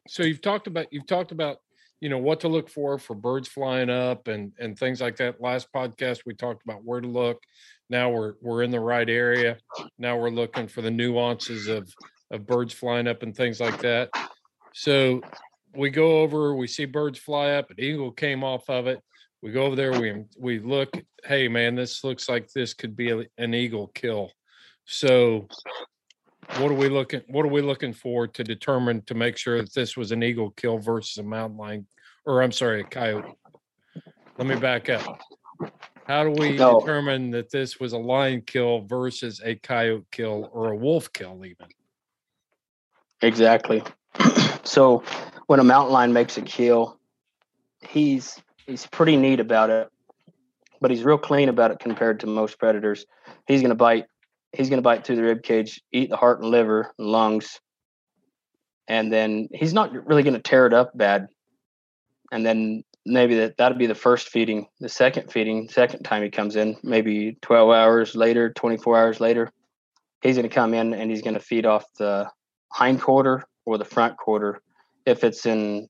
[0.08, 1.58] So you've talked about you've talked about
[2.02, 5.40] you know what to look for for birds flying up and and things like that.
[5.40, 7.42] Last podcast we talked about where to look.
[7.92, 9.58] Now we're we're in the right area.
[10.00, 11.94] Now we're looking for the nuances of
[12.32, 14.10] of birds flying up and things like that.
[14.74, 15.22] So
[15.76, 19.02] we go over, we see birds fly up, an eagle came off of it.
[19.42, 20.90] We go over there, we we look,
[21.26, 24.32] hey man, this looks like this could be a- an eagle kill.
[24.86, 25.50] So
[26.60, 29.74] what are we looking what are we looking for to determine to make sure that
[29.74, 31.88] this was an eagle kill versus a mountain lion
[32.26, 33.34] or I'm sorry, a coyote?
[34.38, 35.20] Let me back up.
[36.12, 36.82] How do we No.
[36.82, 41.46] determine that this was a lion kill versus a coyote kill or a wolf kill
[41.46, 41.68] even?
[43.22, 43.82] Exactly.
[44.64, 45.04] so
[45.48, 47.00] when a mountain lion makes a kill,
[47.80, 49.90] he's he's pretty neat about it,
[50.82, 53.06] but he's real clean about it compared to most predators.
[53.48, 54.04] He's gonna bite.
[54.52, 57.62] He's gonna bite through the rib cage, eat the heart and liver, and lungs,
[58.90, 61.30] and then he's not really gonna tear it up bad.
[62.34, 64.68] And then maybe that that'll be the first feeding.
[64.80, 69.20] The second feeding, second time he comes in, maybe twelve hours later, twenty four hours
[69.20, 69.52] later,
[70.22, 72.30] he's gonna come in and he's gonna feed off the
[72.72, 74.62] hind quarter or the front quarter
[75.06, 75.88] if it's in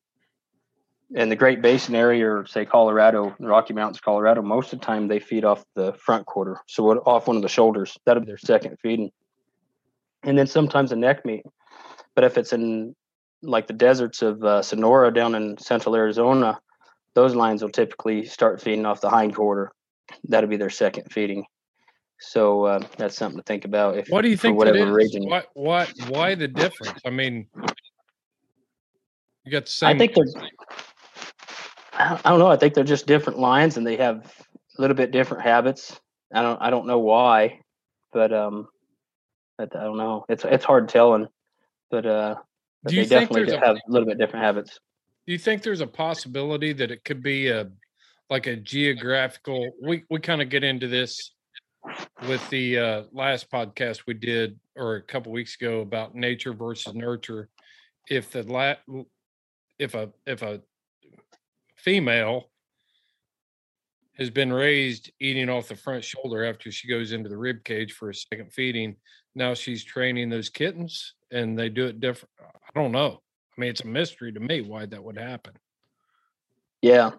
[1.13, 5.07] in the Great Basin area or say Colorado, Rocky Mountains, Colorado, most of the time
[5.07, 6.61] they feed off the front quarter.
[6.67, 7.97] So off one of the shoulders.
[8.05, 9.11] That'll be their second feeding.
[10.23, 11.43] And then sometimes a neck meat.
[12.15, 12.95] But if it's in
[13.41, 16.59] like the deserts of uh, Sonora down in central Arizona,
[17.15, 19.71] those lions will typically start feeding off the hind quarter.
[20.27, 21.45] That'll be their second feeding.
[22.19, 23.97] So uh, that's something to think about.
[23.97, 25.27] If Why do you for think whatever region.
[25.27, 26.99] Why why why the difference?
[27.05, 27.47] I mean
[29.43, 30.25] you got the same I think they're.
[31.93, 32.47] I don't- know.
[32.47, 34.17] I think they're just different lions, and they have
[34.77, 35.99] a little bit different habits.
[36.33, 36.61] I don't.
[36.61, 37.59] I don't know why,
[38.13, 38.67] but um,
[39.59, 40.25] I don't know.
[40.29, 41.27] It's it's hard telling,
[41.89, 42.35] but uh,
[42.83, 44.79] but Do you they think definitely a- have a little bit different habits.
[45.25, 47.69] Do you think there's a possibility that it could be a
[48.29, 49.71] like a geographical?
[49.81, 51.33] We we kind of get into this
[52.27, 56.93] with the uh, last podcast we did or a couple weeks ago about nature versus
[56.93, 57.49] nurture.
[58.09, 59.05] If the la-
[59.77, 60.61] if a if a
[61.77, 62.49] female
[64.17, 67.93] has been raised eating off the front shoulder after she goes into the rib cage
[67.93, 68.95] for a second feeding,
[69.35, 72.29] now she's training those kittens and they do it different.
[72.39, 73.21] I don't know.
[73.61, 75.53] Mean, it's a mystery to me why that would happen.
[76.81, 77.11] Yeah,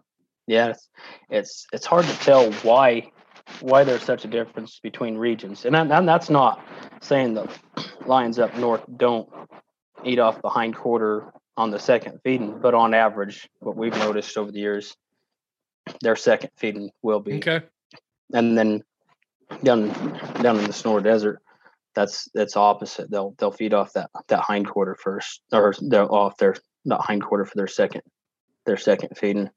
[0.48, 0.70] yeah.
[0.70, 0.88] It's
[1.30, 3.12] it's, it's hard to tell why
[3.60, 6.60] why there's such a difference between regions, and, and that's not
[7.00, 7.48] saying the
[8.06, 9.28] lions up north don't
[10.04, 14.36] eat off the hind quarter on the second feeding, but on average, what we've noticed
[14.36, 14.96] over the years,
[16.00, 17.34] their second feeding will be.
[17.34, 17.60] Okay.
[18.32, 18.82] And then
[19.62, 19.90] down
[20.42, 21.40] down in the Sonora Desert,
[21.94, 23.10] that's that's opposite.
[23.10, 27.22] They'll they'll feed off that that hind quarter first, or they'll off their not hind
[27.22, 28.02] quarter for their second
[28.66, 29.50] their second feeding.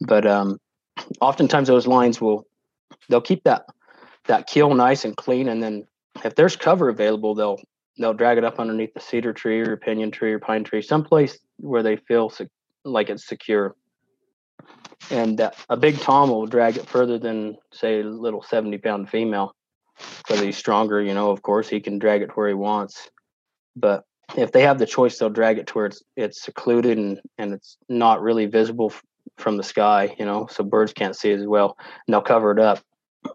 [0.00, 0.58] But um,
[1.20, 2.46] oftentimes those lines will
[3.08, 3.66] they'll keep that
[4.26, 5.86] that keel nice and clean, and then
[6.24, 7.60] if there's cover available, they'll
[7.98, 11.38] they'll drag it up underneath the cedar tree or pinyon tree or pine tree, someplace
[11.58, 12.48] where they feel sec-
[12.84, 13.76] like it's secure.
[15.10, 19.08] And that, a big tom will drag it further than say a little seventy pound
[19.08, 19.54] female.
[20.28, 23.10] Whether he's stronger, you know, of course he can drag it where he wants.
[23.76, 24.04] But
[24.36, 27.52] if they have the choice, they'll drag it to where it's it's secluded and and
[27.52, 29.02] it's not really visible f-
[29.38, 32.58] from the sky, you know, so birds can't see as well, and they'll cover it
[32.58, 32.80] up.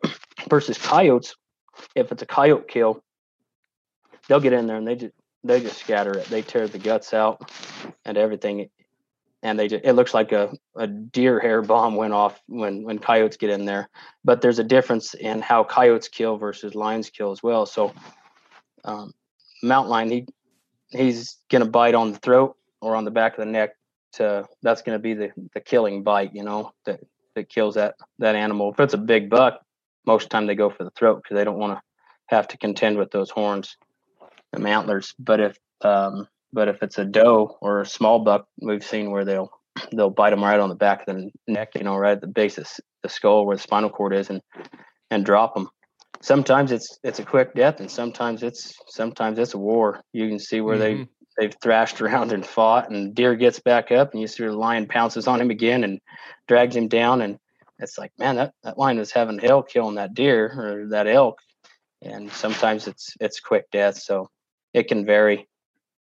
[0.49, 1.35] Versus coyotes,
[1.95, 3.03] if it's a coyote kill,
[4.27, 6.25] they'll get in there and they just they just scatter it.
[6.25, 7.51] They tear the guts out
[8.03, 8.69] and everything,
[9.45, 13.37] and they it looks like a, a deer hair bomb went off when when coyotes
[13.37, 13.89] get in there.
[14.23, 17.67] But there's a difference in how coyotes kill versus lions kill as well.
[17.67, 17.93] So,
[18.83, 19.13] um,
[19.61, 20.27] mountain lion he
[20.89, 23.75] he's gonna bite on the throat or on the back of the neck.
[24.13, 26.33] To that's gonna be the the killing bite.
[26.33, 27.01] You know that
[27.35, 28.71] that kills that that animal.
[28.71, 29.61] If it's a big buck,
[30.07, 31.81] most of the time they go for the throat because they don't want to
[32.35, 33.77] have to contend with those horns
[34.53, 35.13] and antlers.
[35.19, 39.25] But if um, but if it's a doe or a small buck, we've seen where
[39.25, 39.51] they'll
[39.91, 42.27] they'll bite them right on the back of the neck, you know, right at the
[42.27, 42.65] base of
[43.03, 44.41] the skull where the spinal cord is, and
[45.11, 45.69] and drop them.
[46.21, 50.01] Sometimes it's it's a quick death, and sometimes it's sometimes it's a war.
[50.13, 50.79] You can see where Mhm.
[50.79, 54.53] they they've thrashed around and fought, and deer gets back up, and you see the
[54.53, 55.99] lion pounces on him again and
[56.47, 57.37] drags him down, and
[57.79, 61.37] it's like, man, that, that lion is having hell killing that deer or that elk,
[62.01, 64.29] and sometimes it's it's quick death, so
[64.73, 65.47] it can vary,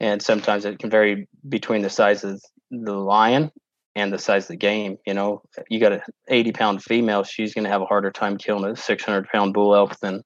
[0.03, 3.53] and sometimes it can vary between the size of the lion
[3.95, 4.99] and the size of the game.
[5.07, 8.37] You know, you got a 80 pound female, she's going to have a harder time
[8.37, 10.23] killing a 600 pound bull elk than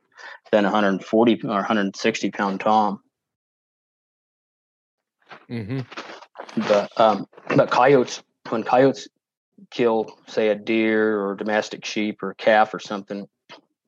[0.51, 3.01] than 140 or 160 pound tom.
[5.51, 5.81] Mm-hmm.
[6.69, 9.09] But um, but coyotes when coyotes
[9.71, 13.29] kill say a deer or domestic sheep or calf or something,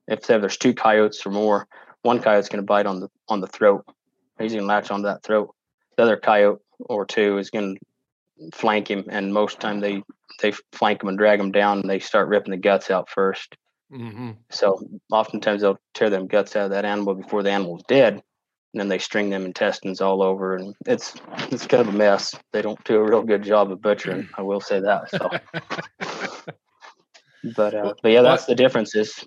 [0.06, 1.66] if there's two coyotes or more,
[2.02, 3.86] one coyote's going to bite on the on the throat.
[4.38, 5.54] He's going to latch onto that throat.
[5.98, 9.80] The other coyote or two is going to flank him, and most of the time
[9.80, 10.02] they
[10.40, 13.56] they flank him and drag him down, and they start ripping the guts out first.
[13.92, 14.30] Mm-hmm.
[14.48, 14.80] So
[15.10, 18.86] oftentimes they'll tear them guts out of that animal before the animal's dead, and then
[18.86, 21.14] they string them intestines all over, and it's
[21.50, 22.32] it's kind of a mess.
[22.52, 24.28] They don't do a real good job of butchering.
[24.38, 25.10] I will say that.
[25.10, 25.28] So,
[27.56, 28.94] but uh, but yeah, that's the difference.
[28.94, 29.26] Is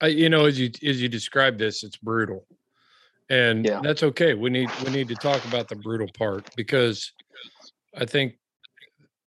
[0.00, 2.46] I, you know, as you as you describe this, it's brutal,
[3.30, 3.80] and Yeah.
[3.82, 4.34] that's okay.
[4.34, 7.12] We need we need to talk about the brutal part because
[7.96, 8.38] I think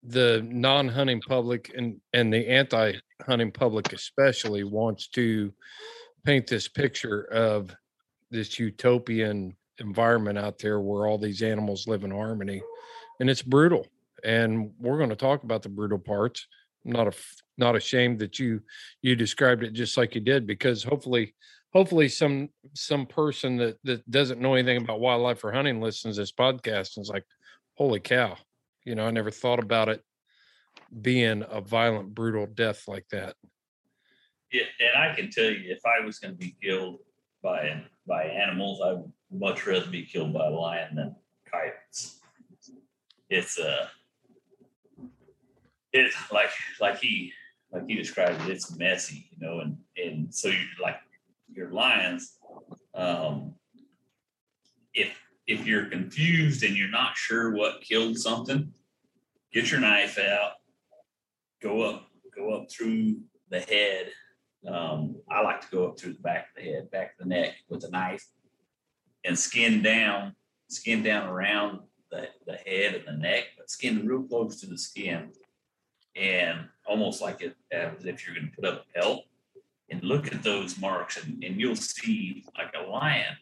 [0.02, 5.52] the non-hunting public and and the anti-hunting public especially wants to
[6.24, 7.74] paint this picture of
[8.30, 12.62] this utopian environment out there where all these animals live in harmony,
[13.20, 13.86] and it's brutal.
[14.24, 16.46] And we're going to talk about the brutal parts.
[16.84, 17.12] I'm not a
[17.58, 18.60] not ashamed that you
[19.02, 21.34] you described it just like you did because hopefully
[21.76, 26.22] hopefully some some person that that doesn't know anything about wildlife or hunting listens to
[26.22, 27.24] this podcast and is like
[27.74, 28.34] holy cow
[28.86, 30.02] you know i never thought about it
[31.02, 33.34] being a violent brutal death like that
[34.50, 37.00] Yeah, and I can tell you, if I was going to be killed
[37.42, 41.16] by by animals, I would much rather be killed by a lion than
[41.50, 42.20] coyotes.
[43.28, 43.88] It's uh,
[45.92, 47.32] it's like like he
[47.72, 48.50] like he described it.
[48.50, 51.00] It's messy, you know, and and so you like
[51.56, 52.38] your lions.
[52.94, 53.54] Um,
[54.94, 55.16] if
[55.46, 58.72] if you're confused and you're not sure what killed something,
[59.52, 60.52] get your knife out,
[61.62, 64.10] go up, go up through the head
[64.66, 67.34] um, I like to go up through the back of the head, back of the
[67.34, 68.26] neck with a knife
[69.24, 70.34] and skin down,
[70.68, 74.78] skin down around the, the head and the neck, but skin real close to the
[74.78, 75.30] skin
[76.16, 79.24] and almost like it as if you're going to put up a pelt
[79.90, 83.36] and look at those marks and, and you'll see like a lion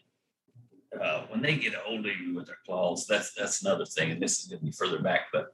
[1.01, 4.11] uh, when they get a hold of you with their claws that's that's another thing
[4.11, 5.53] and this is going to be further back but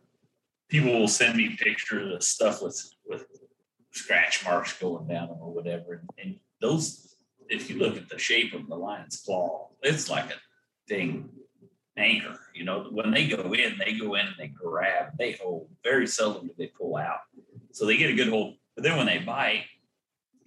[0.69, 3.25] people will send me pictures of stuff with with
[3.91, 5.93] scratch marks going down them or whatever.
[5.93, 7.15] And, and those,
[7.49, 10.35] if you look at the shape of the lion's claw, it's like a
[10.87, 11.29] thing
[11.97, 12.39] anchor.
[12.55, 15.67] You know, when they go in, they go in and they grab, they hold.
[15.83, 17.19] Very seldom do they pull out.
[17.71, 18.55] So they get a good hold.
[18.75, 19.65] But then when they bite,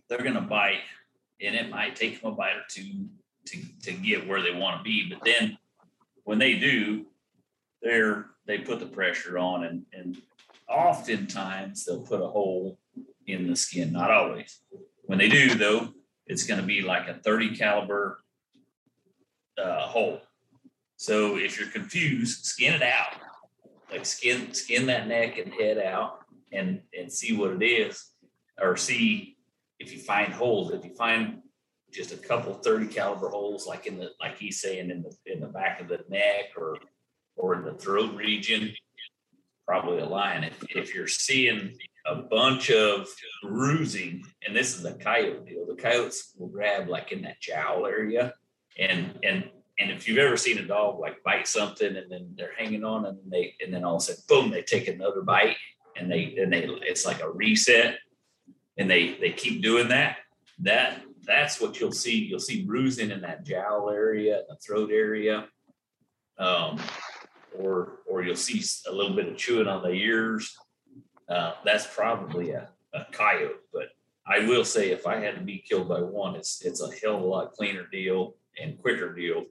[0.09, 0.81] they're going to bite,
[1.41, 3.09] and it might take them a bite or two
[3.47, 5.09] to, to get where they want to be.
[5.09, 5.59] But then
[6.25, 7.07] when they do,
[7.83, 10.21] they're they put the pressure on, and and
[10.69, 12.79] oftentimes they'll put a hole
[13.27, 13.93] in the skin.
[13.93, 14.61] Not always.
[15.07, 15.89] When they do, though,
[16.27, 18.23] it's going to be like a 30 caliber
[19.63, 20.21] uh, hole.
[20.97, 23.17] So if you're confused, skin it out.
[23.91, 28.11] Like skin skin that neck and head out, and and see what it is,
[28.61, 29.34] or see
[29.85, 30.73] if you find holes.
[30.73, 31.41] If you find
[31.93, 35.41] just a couple 30 caliber holes, like in the like he's saying in the in
[35.41, 36.79] the back of the neck or
[37.37, 38.73] or in the throat region,
[39.67, 40.45] probably a lion.
[40.45, 43.09] If, if you're seeing a bunch of
[43.43, 47.87] bruising, and this is a coyote deal, the coyotes will grab like in that jowl
[47.87, 48.35] area,
[48.79, 52.55] and and and if you've ever seen a dog like bite something and then they're
[52.57, 55.57] hanging on and they and then all of a sudden boom they take another bite
[55.97, 57.99] and they and they it's like a reset
[58.79, 60.19] and they they keep doing that
[60.61, 62.19] that that's what you'll see.
[62.25, 65.47] You'll see bruising in that jowl area the throat area.
[66.39, 66.81] Um
[67.59, 70.57] or or you'll see a little bit of chewing on the ears.
[71.29, 73.89] Uh, that's probably a, a coyote but
[74.27, 77.17] i will say if i had to be killed by one it's it's a hell
[77.17, 79.47] of a lot cleaner deal and quicker deal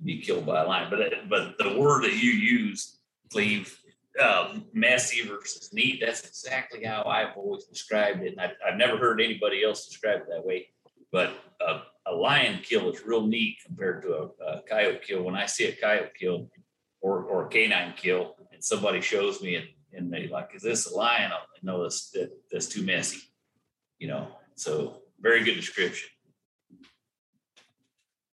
[0.00, 0.88] to be killed by a lion.
[0.90, 2.98] But but the word that you use
[3.30, 3.78] cleve
[4.20, 8.96] uh, messy versus neat that's exactly how i've always described it and i've, I've never
[8.98, 10.68] heard anybody else describe it that way
[11.10, 11.32] but
[11.66, 15.46] uh, a lion kill is real neat compared to a, a coyote kill when i
[15.46, 16.50] see a coyote kill
[17.00, 20.90] or, or a canine kill and somebody shows me and, and they like, is this
[20.90, 21.32] a lion?
[21.32, 23.20] I know that's, that, that's too messy,
[23.98, 24.28] you know?
[24.54, 26.08] So very good description.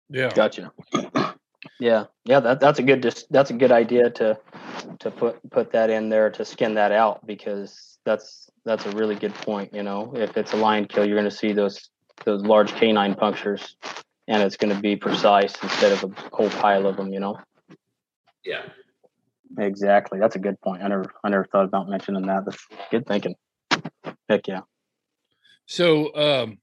[0.10, 0.72] yeah gotcha.
[1.80, 4.38] Yeah, yeah, that that's a good dis- that's a good idea to
[5.00, 9.16] to put put that in there to skin that out because that's that's a really
[9.16, 9.74] good point.
[9.74, 11.90] You know, if it's a lion kill, you're going to see those
[12.26, 13.76] those large canine punctures,
[14.28, 17.12] and it's going to be precise instead of a whole pile of them.
[17.12, 17.38] You know.
[18.46, 18.62] Yeah.
[19.58, 20.20] Exactly.
[20.20, 20.84] That's a good point.
[20.84, 22.46] I never I never thought about mentioning that.
[22.46, 23.36] That's good thinking.
[24.30, 24.62] Heck yeah.
[25.66, 26.60] So um,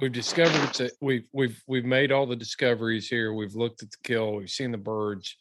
[0.00, 3.32] we've discovered it's a, we've we've we've made all the discoveries here.
[3.32, 4.34] We've looked at the kill.
[4.34, 5.36] We've seen the birds.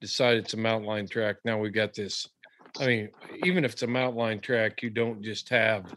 [0.00, 1.36] Decided it's a mountain lion track.
[1.44, 2.28] Now we've got this.
[2.78, 3.08] I mean,
[3.44, 5.92] even if it's a mountain lion track, you don't just have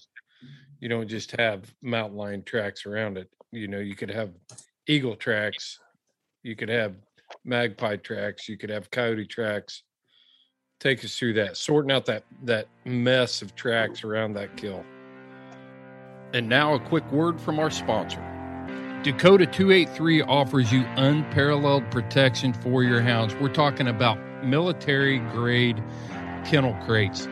[0.79, 3.29] you don't just have mountain lion tracks around it.
[3.51, 4.31] You know, you could have
[4.87, 5.79] eagle tracks.
[6.43, 6.95] You could have
[7.43, 8.47] magpie tracks.
[8.47, 9.83] You could have coyote tracks.
[10.79, 14.85] Take us through that, sorting out that that mess of tracks around that kill.
[16.33, 18.23] And now a quick word from our sponsor.
[19.03, 23.33] Dakota 283 offers you unparalleled protection for your hounds.
[23.35, 25.81] We're talking about military grade
[26.45, 27.25] kennel crates.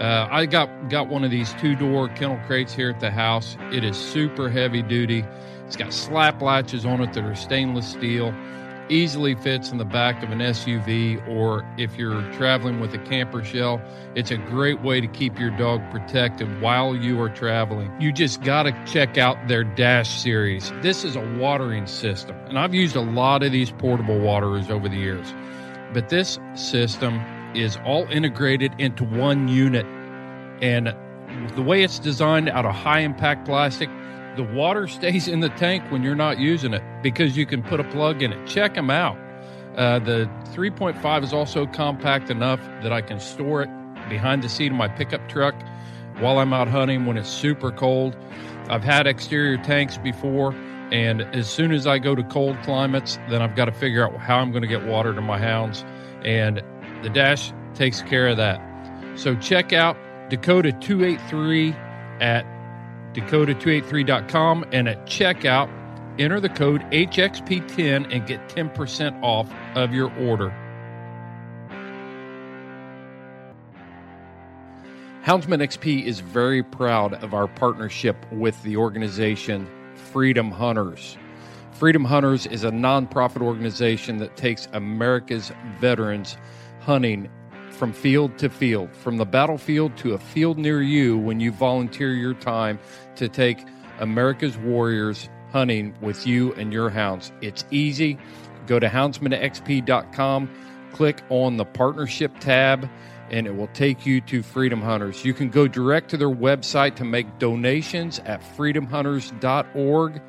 [0.00, 3.56] Uh, I got got one of these two door kennel crates here at the house.
[3.70, 5.24] It is super heavy duty.
[5.66, 8.34] It's got slap latches on it that are stainless steel.
[8.92, 13.42] Easily fits in the back of an SUV, or if you're traveling with a camper
[13.42, 13.80] shell,
[14.14, 17.90] it's a great way to keep your dog protected while you are traveling.
[17.98, 20.70] You just got to check out their Dash series.
[20.82, 24.90] This is a watering system, and I've used a lot of these portable waterers over
[24.90, 25.32] the years,
[25.94, 27.18] but this system
[27.54, 29.86] is all integrated into one unit.
[30.60, 30.94] And
[31.56, 33.88] the way it's designed out of high impact plastic,
[34.36, 37.80] the water stays in the tank when you're not using it because you can put
[37.80, 38.46] a plug in it.
[38.46, 39.18] Check them out.
[39.76, 43.70] Uh, the 3.5 is also compact enough that I can store it
[44.08, 45.54] behind the seat of my pickup truck
[46.18, 48.16] while I'm out hunting when it's super cold.
[48.68, 50.54] I've had exterior tanks before,
[50.92, 54.18] and as soon as I go to cold climates, then I've got to figure out
[54.18, 55.84] how I'm going to get water to my hounds.
[56.24, 56.62] And
[57.02, 58.60] the Dash takes care of that.
[59.16, 59.96] So check out
[60.28, 61.74] Dakota 283
[62.20, 62.44] at
[63.14, 65.70] dakota283.com and at checkout,
[66.18, 70.54] enter the code HXP10 and get 10% off of your order.
[75.24, 81.16] Houndsman XP is very proud of our partnership with the organization Freedom Hunters.
[81.70, 86.36] Freedom Hunters is a nonprofit organization that takes America's veterans
[86.80, 87.30] hunting
[87.72, 92.12] from field to field, from the battlefield to a field near you when you volunteer
[92.12, 92.78] your time
[93.16, 93.58] to take
[93.98, 97.32] America's warriors hunting with you and your hounds.
[97.40, 98.18] It's easy.
[98.66, 100.50] Go to houndsmanxp.com,
[100.92, 102.88] click on the partnership tab,
[103.30, 105.24] and it will take you to Freedom Hunters.
[105.24, 110.22] You can go direct to their website to make donations at freedomhunters.org.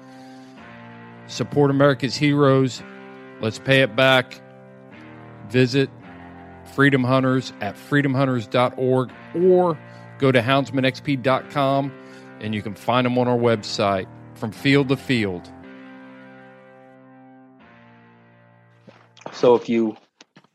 [1.27, 2.81] Support America's heroes.
[3.39, 4.41] Let's pay it back.
[5.49, 5.89] Visit
[6.73, 9.79] Freedom Hunters at freedomhunters.org or
[10.17, 11.91] go to houndsmanxp.com
[12.39, 15.51] and you can find them on our website from field to field.
[19.31, 19.95] So if you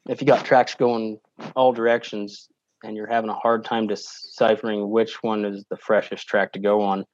[0.08, 1.18] if you got tracks going
[1.54, 2.48] all directions
[2.82, 6.82] and you're having a hard time deciphering which one is the freshest track to go
[6.82, 7.04] on,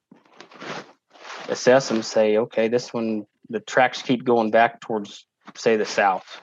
[1.49, 2.03] assess them.
[2.03, 6.41] Say, okay, this one the tracks keep going back towards say the south.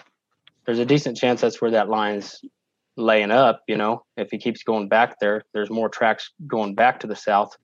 [0.71, 2.39] There's a decent chance that's where that line's
[2.95, 3.61] laying up.
[3.67, 7.15] You know, if he keeps going back there, there's more tracks going back to the
[7.17, 7.57] south,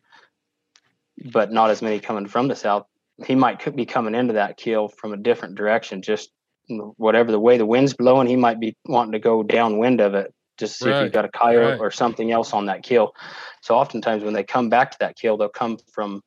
[1.31, 2.85] but not as many coming from the south.
[3.25, 6.31] He might be coming into that kill from a different direction, just
[6.67, 10.33] whatever the way the wind's blowing, he might be wanting to go downwind of it
[10.57, 11.79] just to see if Right, you've got a coyote right.
[11.79, 13.13] or something else on that kill.
[13.61, 16.21] So oftentimes when they come back to that kill, they'll come from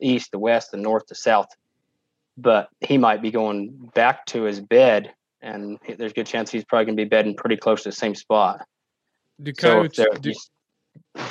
[0.00, 1.48] east to west, the north to south.
[2.36, 5.12] But he might be going back to his bed,
[5.42, 7.94] and there's a good chance he's probably going to be bedding pretty close to the
[7.94, 8.66] same spot.
[9.42, 10.32] Do So do,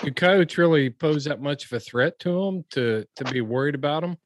[0.04, 3.76] do coyotes really pose that much of a threat to them to, to be worried
[3.76, 4.18] about them?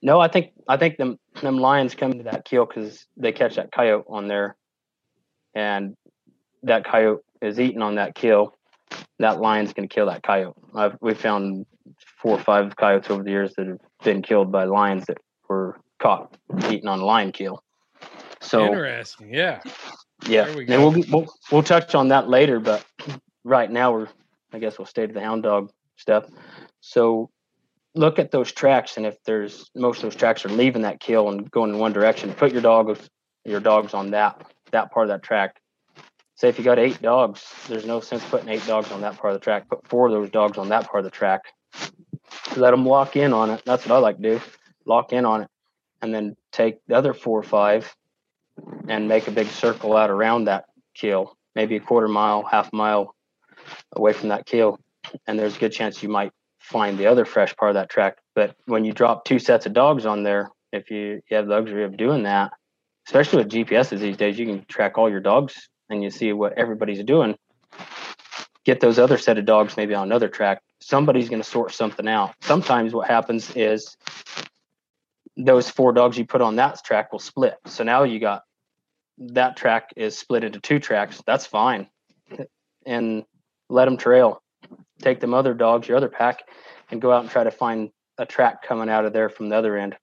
[0.00, 3.56] No, I think I think them them lions come to that kill because they catch
[3.56, 4.56] that coyote on there,
[5.54, 5.96] and
[6.62, 8.56] that coyote is eating on that kill.
[9.18, 10.54] That lion's going to kill that coyote.
[10.74, 11.66] I've we found
[12.22, 15.80] four or five coyotes over the years that have been killed by lions that were
[15.98, 16.36] caught
[16.70, 17.64] eating on a lion kill.
[18.40, 19.32] So Interesting.
[19.32, 19.60] Yeah.
[20.26, 22.60] yeah, we and we'll, we'll we'll touch on that later.
[22.60, 22.84] But
[23.44, 24.08] right now we're
[24.52, 26.24] I guess we'll stay to the hound dog stuff.
[26.80, 27.30] So
[27.94, 31.28] look at those tracks, and if there's most of those tracks are leaving that kill
[31.28, 33.08] and going in one direction, put your dogs
[33.44, 35.60] your dogs on that that part of that track.
[36.34, 39.34] Say if you got eight dogs, there's no sense putting eight dogs on that part
[39.34, 39.68] of the track.
[39.68, 41.42] Put four of those dogs on that part of the track.
[42.56, 43.62] Let them lock in on it.
[43.64, 44.40] That's what I like to do.
[44.84, 45.48] Lock in on it,
[46.00, 47.94] and then take the other four or five
[48.88, 53.14] and make a big circle out around that kill, maybe a quarter mile, half mile
[53.94, 54.78] away from that kill,
[55.26, 58.18] and there's a good chance you might find the other fresh part of that track.
[58.34, 61.54] But when you drop two sets of dogs on there, if you, you have the
[61.54, 62.52] luxury of doing that,
[63.06, 66.52] especially with GPSs these days, you can track all your dogs and you see what
[66.58, 67.36] everybody's doing.
[68.64, 70.60] Get those other set of dogs maybe on another track.
[70.80, 72.34] Somebody's going to sort something out.
[72.42, 73.96] Sometimes what happens is
[75.38, 77.54] those four dogs you put on that track will split.
[77.66, 78.42] So now you got
[79.18, 81.22] that track is split into two tracks.
[81.26, 81.88] That's fine.
[82.86, 83.24] And
[83.68, 84.42] let them trail.
[85.02, 86.42] Take them other dogs, your other pack,
[86.90, 89.56] and go out and try to find a track coming out of there from the
[89.56, 89.96] other end.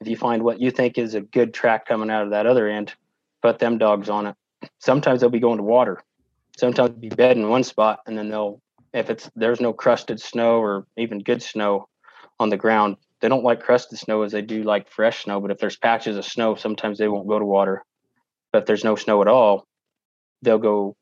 [0.00, 2.68] If you find what you think is a good track coming out of that other
[2.68, 2.94] end,
[3.42, 4.34] put them dogs on it.
[4.78, 6.02] Sometimes they'll be going to water.
[6.56, 8.60] Sometimes be bed in one spot, and then they'll
[8.92, 11.88] if it's there's no crusted snow or even good snow
[12.38, 15.40] on the ground, they don't like crusted snow as they do like fresh snow.
[15.40, 17.84] But if there's patches of snow, sometimes they won't go to water.
[18.52, 19.66] But if there's no snow at all,
[20.42, 20.96] they'll go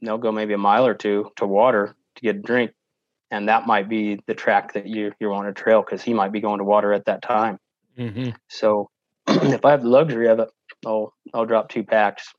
[0.00, 2.72] they'll go maybe a mile or two to water to get a drink.
[3.30, 6.32] And that might be the track that you you're on a trail because he might
[6.32, 7.58] be going to water at that time.
[7.98, 8.30] Mm-hmm.
[8.48, 8.90] So
[9.26, 10.48] if I have the luxury of it,
[10.86, 12.32] I'll I'll drop two packs.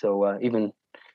[0.00, 0.72] So uh, even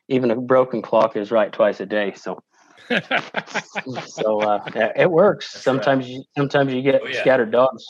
[0.08, 2.14] even a broken clock is right twice a day.
[2.16, 2.42] So
[4.08, 4.64] so uh,
[4.96, 5.54] it works.
[5.54, 7.22] That's sometimes you sometimes you get Oh, yeah.
[7.22, 7.86] scattered dogs,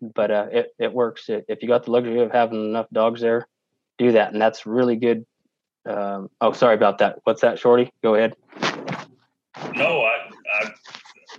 [0.00, 1.24] but uh, it it works.
[1.28, 3.46] If you got the luxury of having enough dogs there,
[3.98, 5.26] do that, and that's really good.
[5.86, 7.18] Um, oh, sorry about that.
[7.24, 7.90] What's that, Shorty?
[8.02, 8.34] Go ahead.
[9.74, 10.30] No, I,
[10.62, 10.70] I,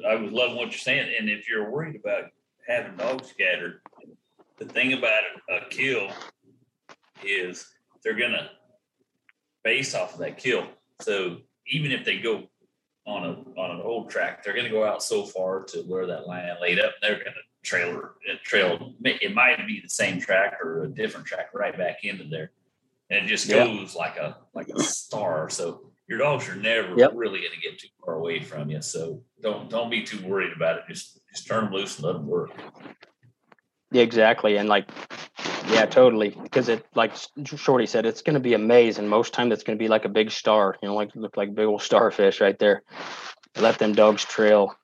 [0.09, 1.13] I was loving what you're saying.
[1.19, 2.25] And if you're worried about
[2.67, 3.81] having dogs scattered,
[4.57, 6.09] the thing about a kill
[7.23, 7.67] is
[8.03, 8.49] they're gonna
[9.63, 10.65] base off of that kill.
[11.01, 11.37] So
[11.67, 12.43] even if they go
[13.05, 16.27] on a on an old track, they're gonna go out so far to where that
[16.27, 16.93] line laid up.
[17.01, 18.93] They're gonna trailer it trail.
[19.03, 22.51] It might be the same track or a different track right back into there,
[23.09, 23.65] and it just Yeah.
[23.65, 25.49] goes like a like a star.
[25.49, 27.11] So your dogs are never Yep.
[27.15, 28.81] really going to get too far away from you.
[28.81, 30.83] So don't don't be too worried about it.
[30.87, 32.51] Just just turn them loose and let them work.
[33.91, 34.57] Yeah, exactly.
[34.57, 34.89] And like,
[35.69, 36.29] yeah, totally.
[36.41, 37.13] Because it, like
[37.45, 39.89] Shorty said, it's going to be a maze, and most time it's going to be
[39.89, 40.77] like a big star.
[40.81, 42.83] You know, like look like big old starfish right there.
[43.57, 44.75] Let them dogs trail,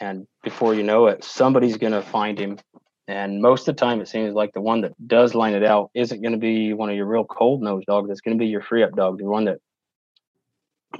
[0.00, 2.58] and before you know it, somebody's going to find him.
[3.06, 5.90] And most of the time, it seems like the one that does line it out
[5.94, 8.08] isn't going to be one of your real cold nosed dogs.
[8.10, 9.58] It's going to be your free up dog, the one that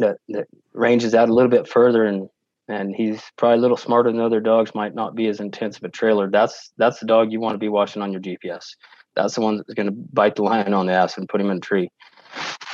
[0.01, 2.29] that that ranges out a little bit further and
[2.69, 5.85] and he's probably a little smarter than other dogs might not be as intense of
[5.85, 6.31] a trailer.
[6.31, 8.65] That's that's the dog you want to be watching on your gps
[9.15, 11.51] that's the one that's going to bite the lion on the ass and put him
[11.51, 11.91] in a tree.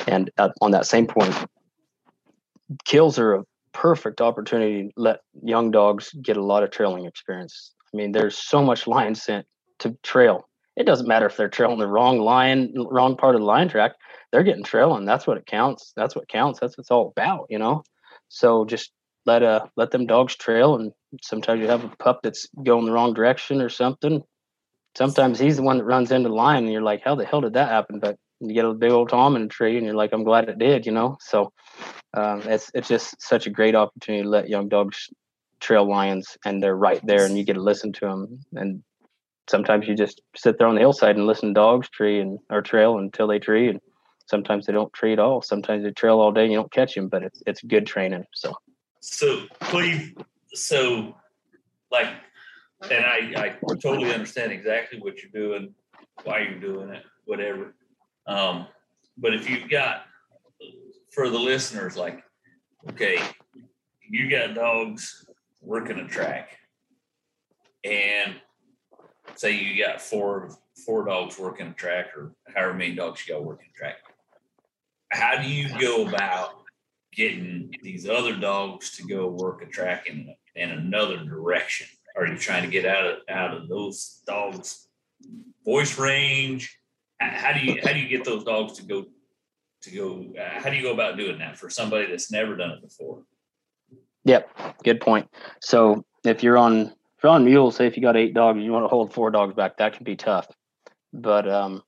[0.07, 1.35] And uh, on that same point
[2.85, 7.73] kills are a perfect opportunity to let young dogs get a lot of trailing experience.
[7.93, 9.45] I mean there's so much lion scent
[9.79, 10.47] to trail.
[10.77, 13.93] It doesn't matter if they're trailing the wrong line wrong part of the line track
[14.31, 15.91] they're getting trailing that's what it counts.
[15.95, 16.59] That's what counts.
[16.59, 17.83] That's what it's all about you know?
[18.29, 18.91] So just
[19.25, 20.91] let uh let them dogs trail and
[21.21, 24.23] sometimes you have a pup that's going the wrong direction or something.
[24.97, 27.41] Sometimes he's the one that runs into the line and you're like how the hell
[27.41, 27.99] did that happen?
[27.99, 30.49] But you get a big old tom in a tree and you're like i'm glad
[30.49, 31.17] it did you know?
[31.21, 31.51] So
[32.13, 35.09] um, it's it's just such a great opportunity to let young dogs
[35.59, 38.83] trail lions and they're right there and you get to listen to them and
[39.49, 42.61] sometimes you just sit there on the hillside and listen to dogs tree and or
[42.61, 43.79] trail until they tree and
[44.27, 45.41] sometimes they don't tree at all.
[45.41, 48.25] Sometimes they trail all day and you don't catch them but it's it's good training
[48.33, 48.53] so
[49.01, 50.15] So Cleve,
[50.53, 51.15] so
[51.91, 52.07] like,
[52.83, 55.73] and I I totally understand exactly what you're doing,
[56.23, 57.73] why you're doing it, whatever.
[58.27, 58.67] Um,
[59.17, 60.05] but if you've got
[61.11, 62.23] for the listeners, like,
[62.89, 63.17] okay,
[64.07, 65.25] you got dogs
[65.61, 66.57] working a track,
[67.83, 68.35] and
[69.35, 73.43] say you got four four dogs working a track, or however many dogs you got
[73.43, 73.97] working a track.
[75.09, 76.60] How do you go about
[77.13, 81.87] getting these other dogs to go work a track in in another direction?
[82.15, 84.87] Are you trying to get out of out of those dogs'
[85.63, 86.77] voice range?
[87.19, 89.05] How do you how do you get those dogs to go
[89.81, 90.33] to go?
[90.39, 93.23] Uh, how do you go about doing that for somebody that's never done it before?
[94.25, 94.49] Yep,
[94.83, 95.29] good point.
[95.61, 98.65] So if you're on if you're on mules, say if you got eight dogs, and
[98.65, 100.47] you want to hold four dogs back, that can be tough.
[101.13, 101.83] But um,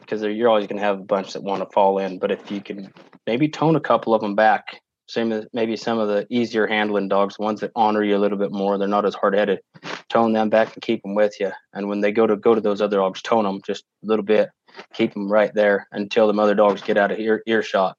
[0.00, 2.18] because you're always going to have a bunch that want to fall in.
[2.18, 2.92] But if you can
[3.28, 7.08] maybe tone a couple of them back, same as maybe some of the easier handling
[7.08, 9.60] dogs, ones that honor you a little bit more, they're not as hard headed.
[10.08, 11.52] Tone them back and keep them with you.
[11.74, 14.24] And when they go to go to those other dogs, tone them just a little
[14.24, 14.48] bit,
[14.94, 17.98] keep them right there until the other dogs get out of ear earshot.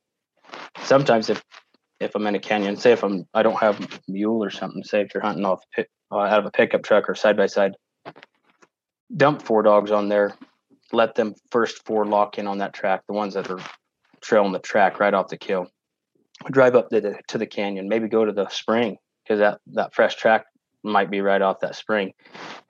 [0.80, 1.44] Sometimes if
[2.00, 4.84] if I'm in a canyon, say if I'm I don't have a mule or something,
[4.84, 7.76] say if you're hunting off uh, out of a pickup truck or side by side,
[9.16, 10.34] dump four dogs on there
[10.92, 13.60] let them first four lock in on that track, the ones that are
[14.22, 15.68] trailing the track right off the kill.
[16.50, 19.94] Drive up to the to the canyon, maybe go to the spring because that that
[19.94, 20.46] fresh track
[20.84, 22.14] might be right off that spring,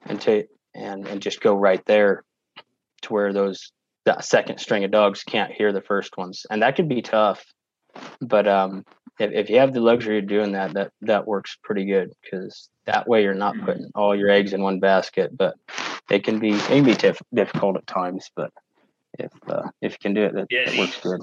[0.06, 0.44] and to
[0.74, 2.24] and and just go right there
[3.02, 3.72] to where those
[4.06, 7.44] that second string of dogs can't hear the first ones, and that could be tough.
[8.20, 8.84] But um,
[9.18, 12.68] if, if you have the luxury of doing that, that that works pretty good because
[12.86, 15.36] that way you're not putting all your eggs in one basket.
[15.36, 15.54] But
[16.10, 18.30] it can be it can be tif- difficult at times.
[18.34, 18.52] But
[19.20, 21.20] if uh, if you can do it, that, Yeah, that works good.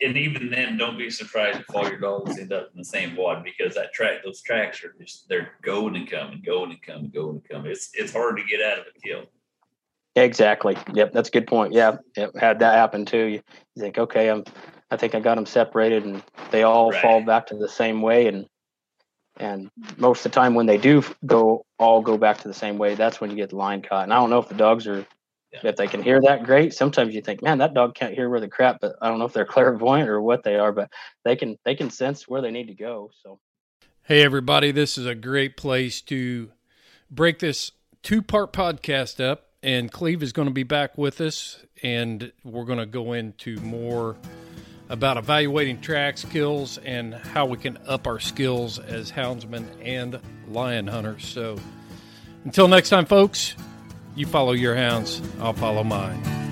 [0.00, 3.16] And even then, don't be surprised if all your dogs end up in the same
[3.16, 7.10] wad because that track, those tracks are just they're going and coming, going and coming,
[7.10, 7.70] going and coming.
[7.70, 9.24] It's it's hard to get out of a kill.
[10.16, 10.76] Exactly.
[10.92, 11.72] Yep, that's a good point.
[11.72, 13.24] Yeah, yep, had that happen too.
[13.24, 13.42] You,
[13.74, 14.44] you think, okay, I'm,
[14.90, 17.02] I think I got them separated, and they all Right.
[17.02, 18.46] fall back to the same way, and
[19.38, 22.78] and most of the time when they do go all go back to the same
[22.78, 24.04] way, that's when you get the line caught.
[24.04, 25.06] And I don't know if the dogs are.
[25.62, 26.74] If they can hear that great.
[26.74, 29.26] Sometimes you think, man, that dog can't hear where the crap, but I don't know
[29.26, 30.90] if they're clairvoyant or what they are, but
[31.24, 33.10] they can they can sense where they need to go.
[33.22, 33.38] So
[34.06, 36.50] Hey, everybody, this is a great place to
[37.10, 39.48] break this two part podcast up.
[39.62, 43.58] And Cleve is going to be back with us, and we're going to go into
[43.60, 44.18] more
[44.90, 50.86] about evaluating track skills and how we can up our skills as houndsmen and lion
[50.86, 51.26] hunters.
[51.26, 51.56] So
[52.44, 53.56] until next time, folks,
[54.14, 56.43] you follow your hounds, I'll follow mine.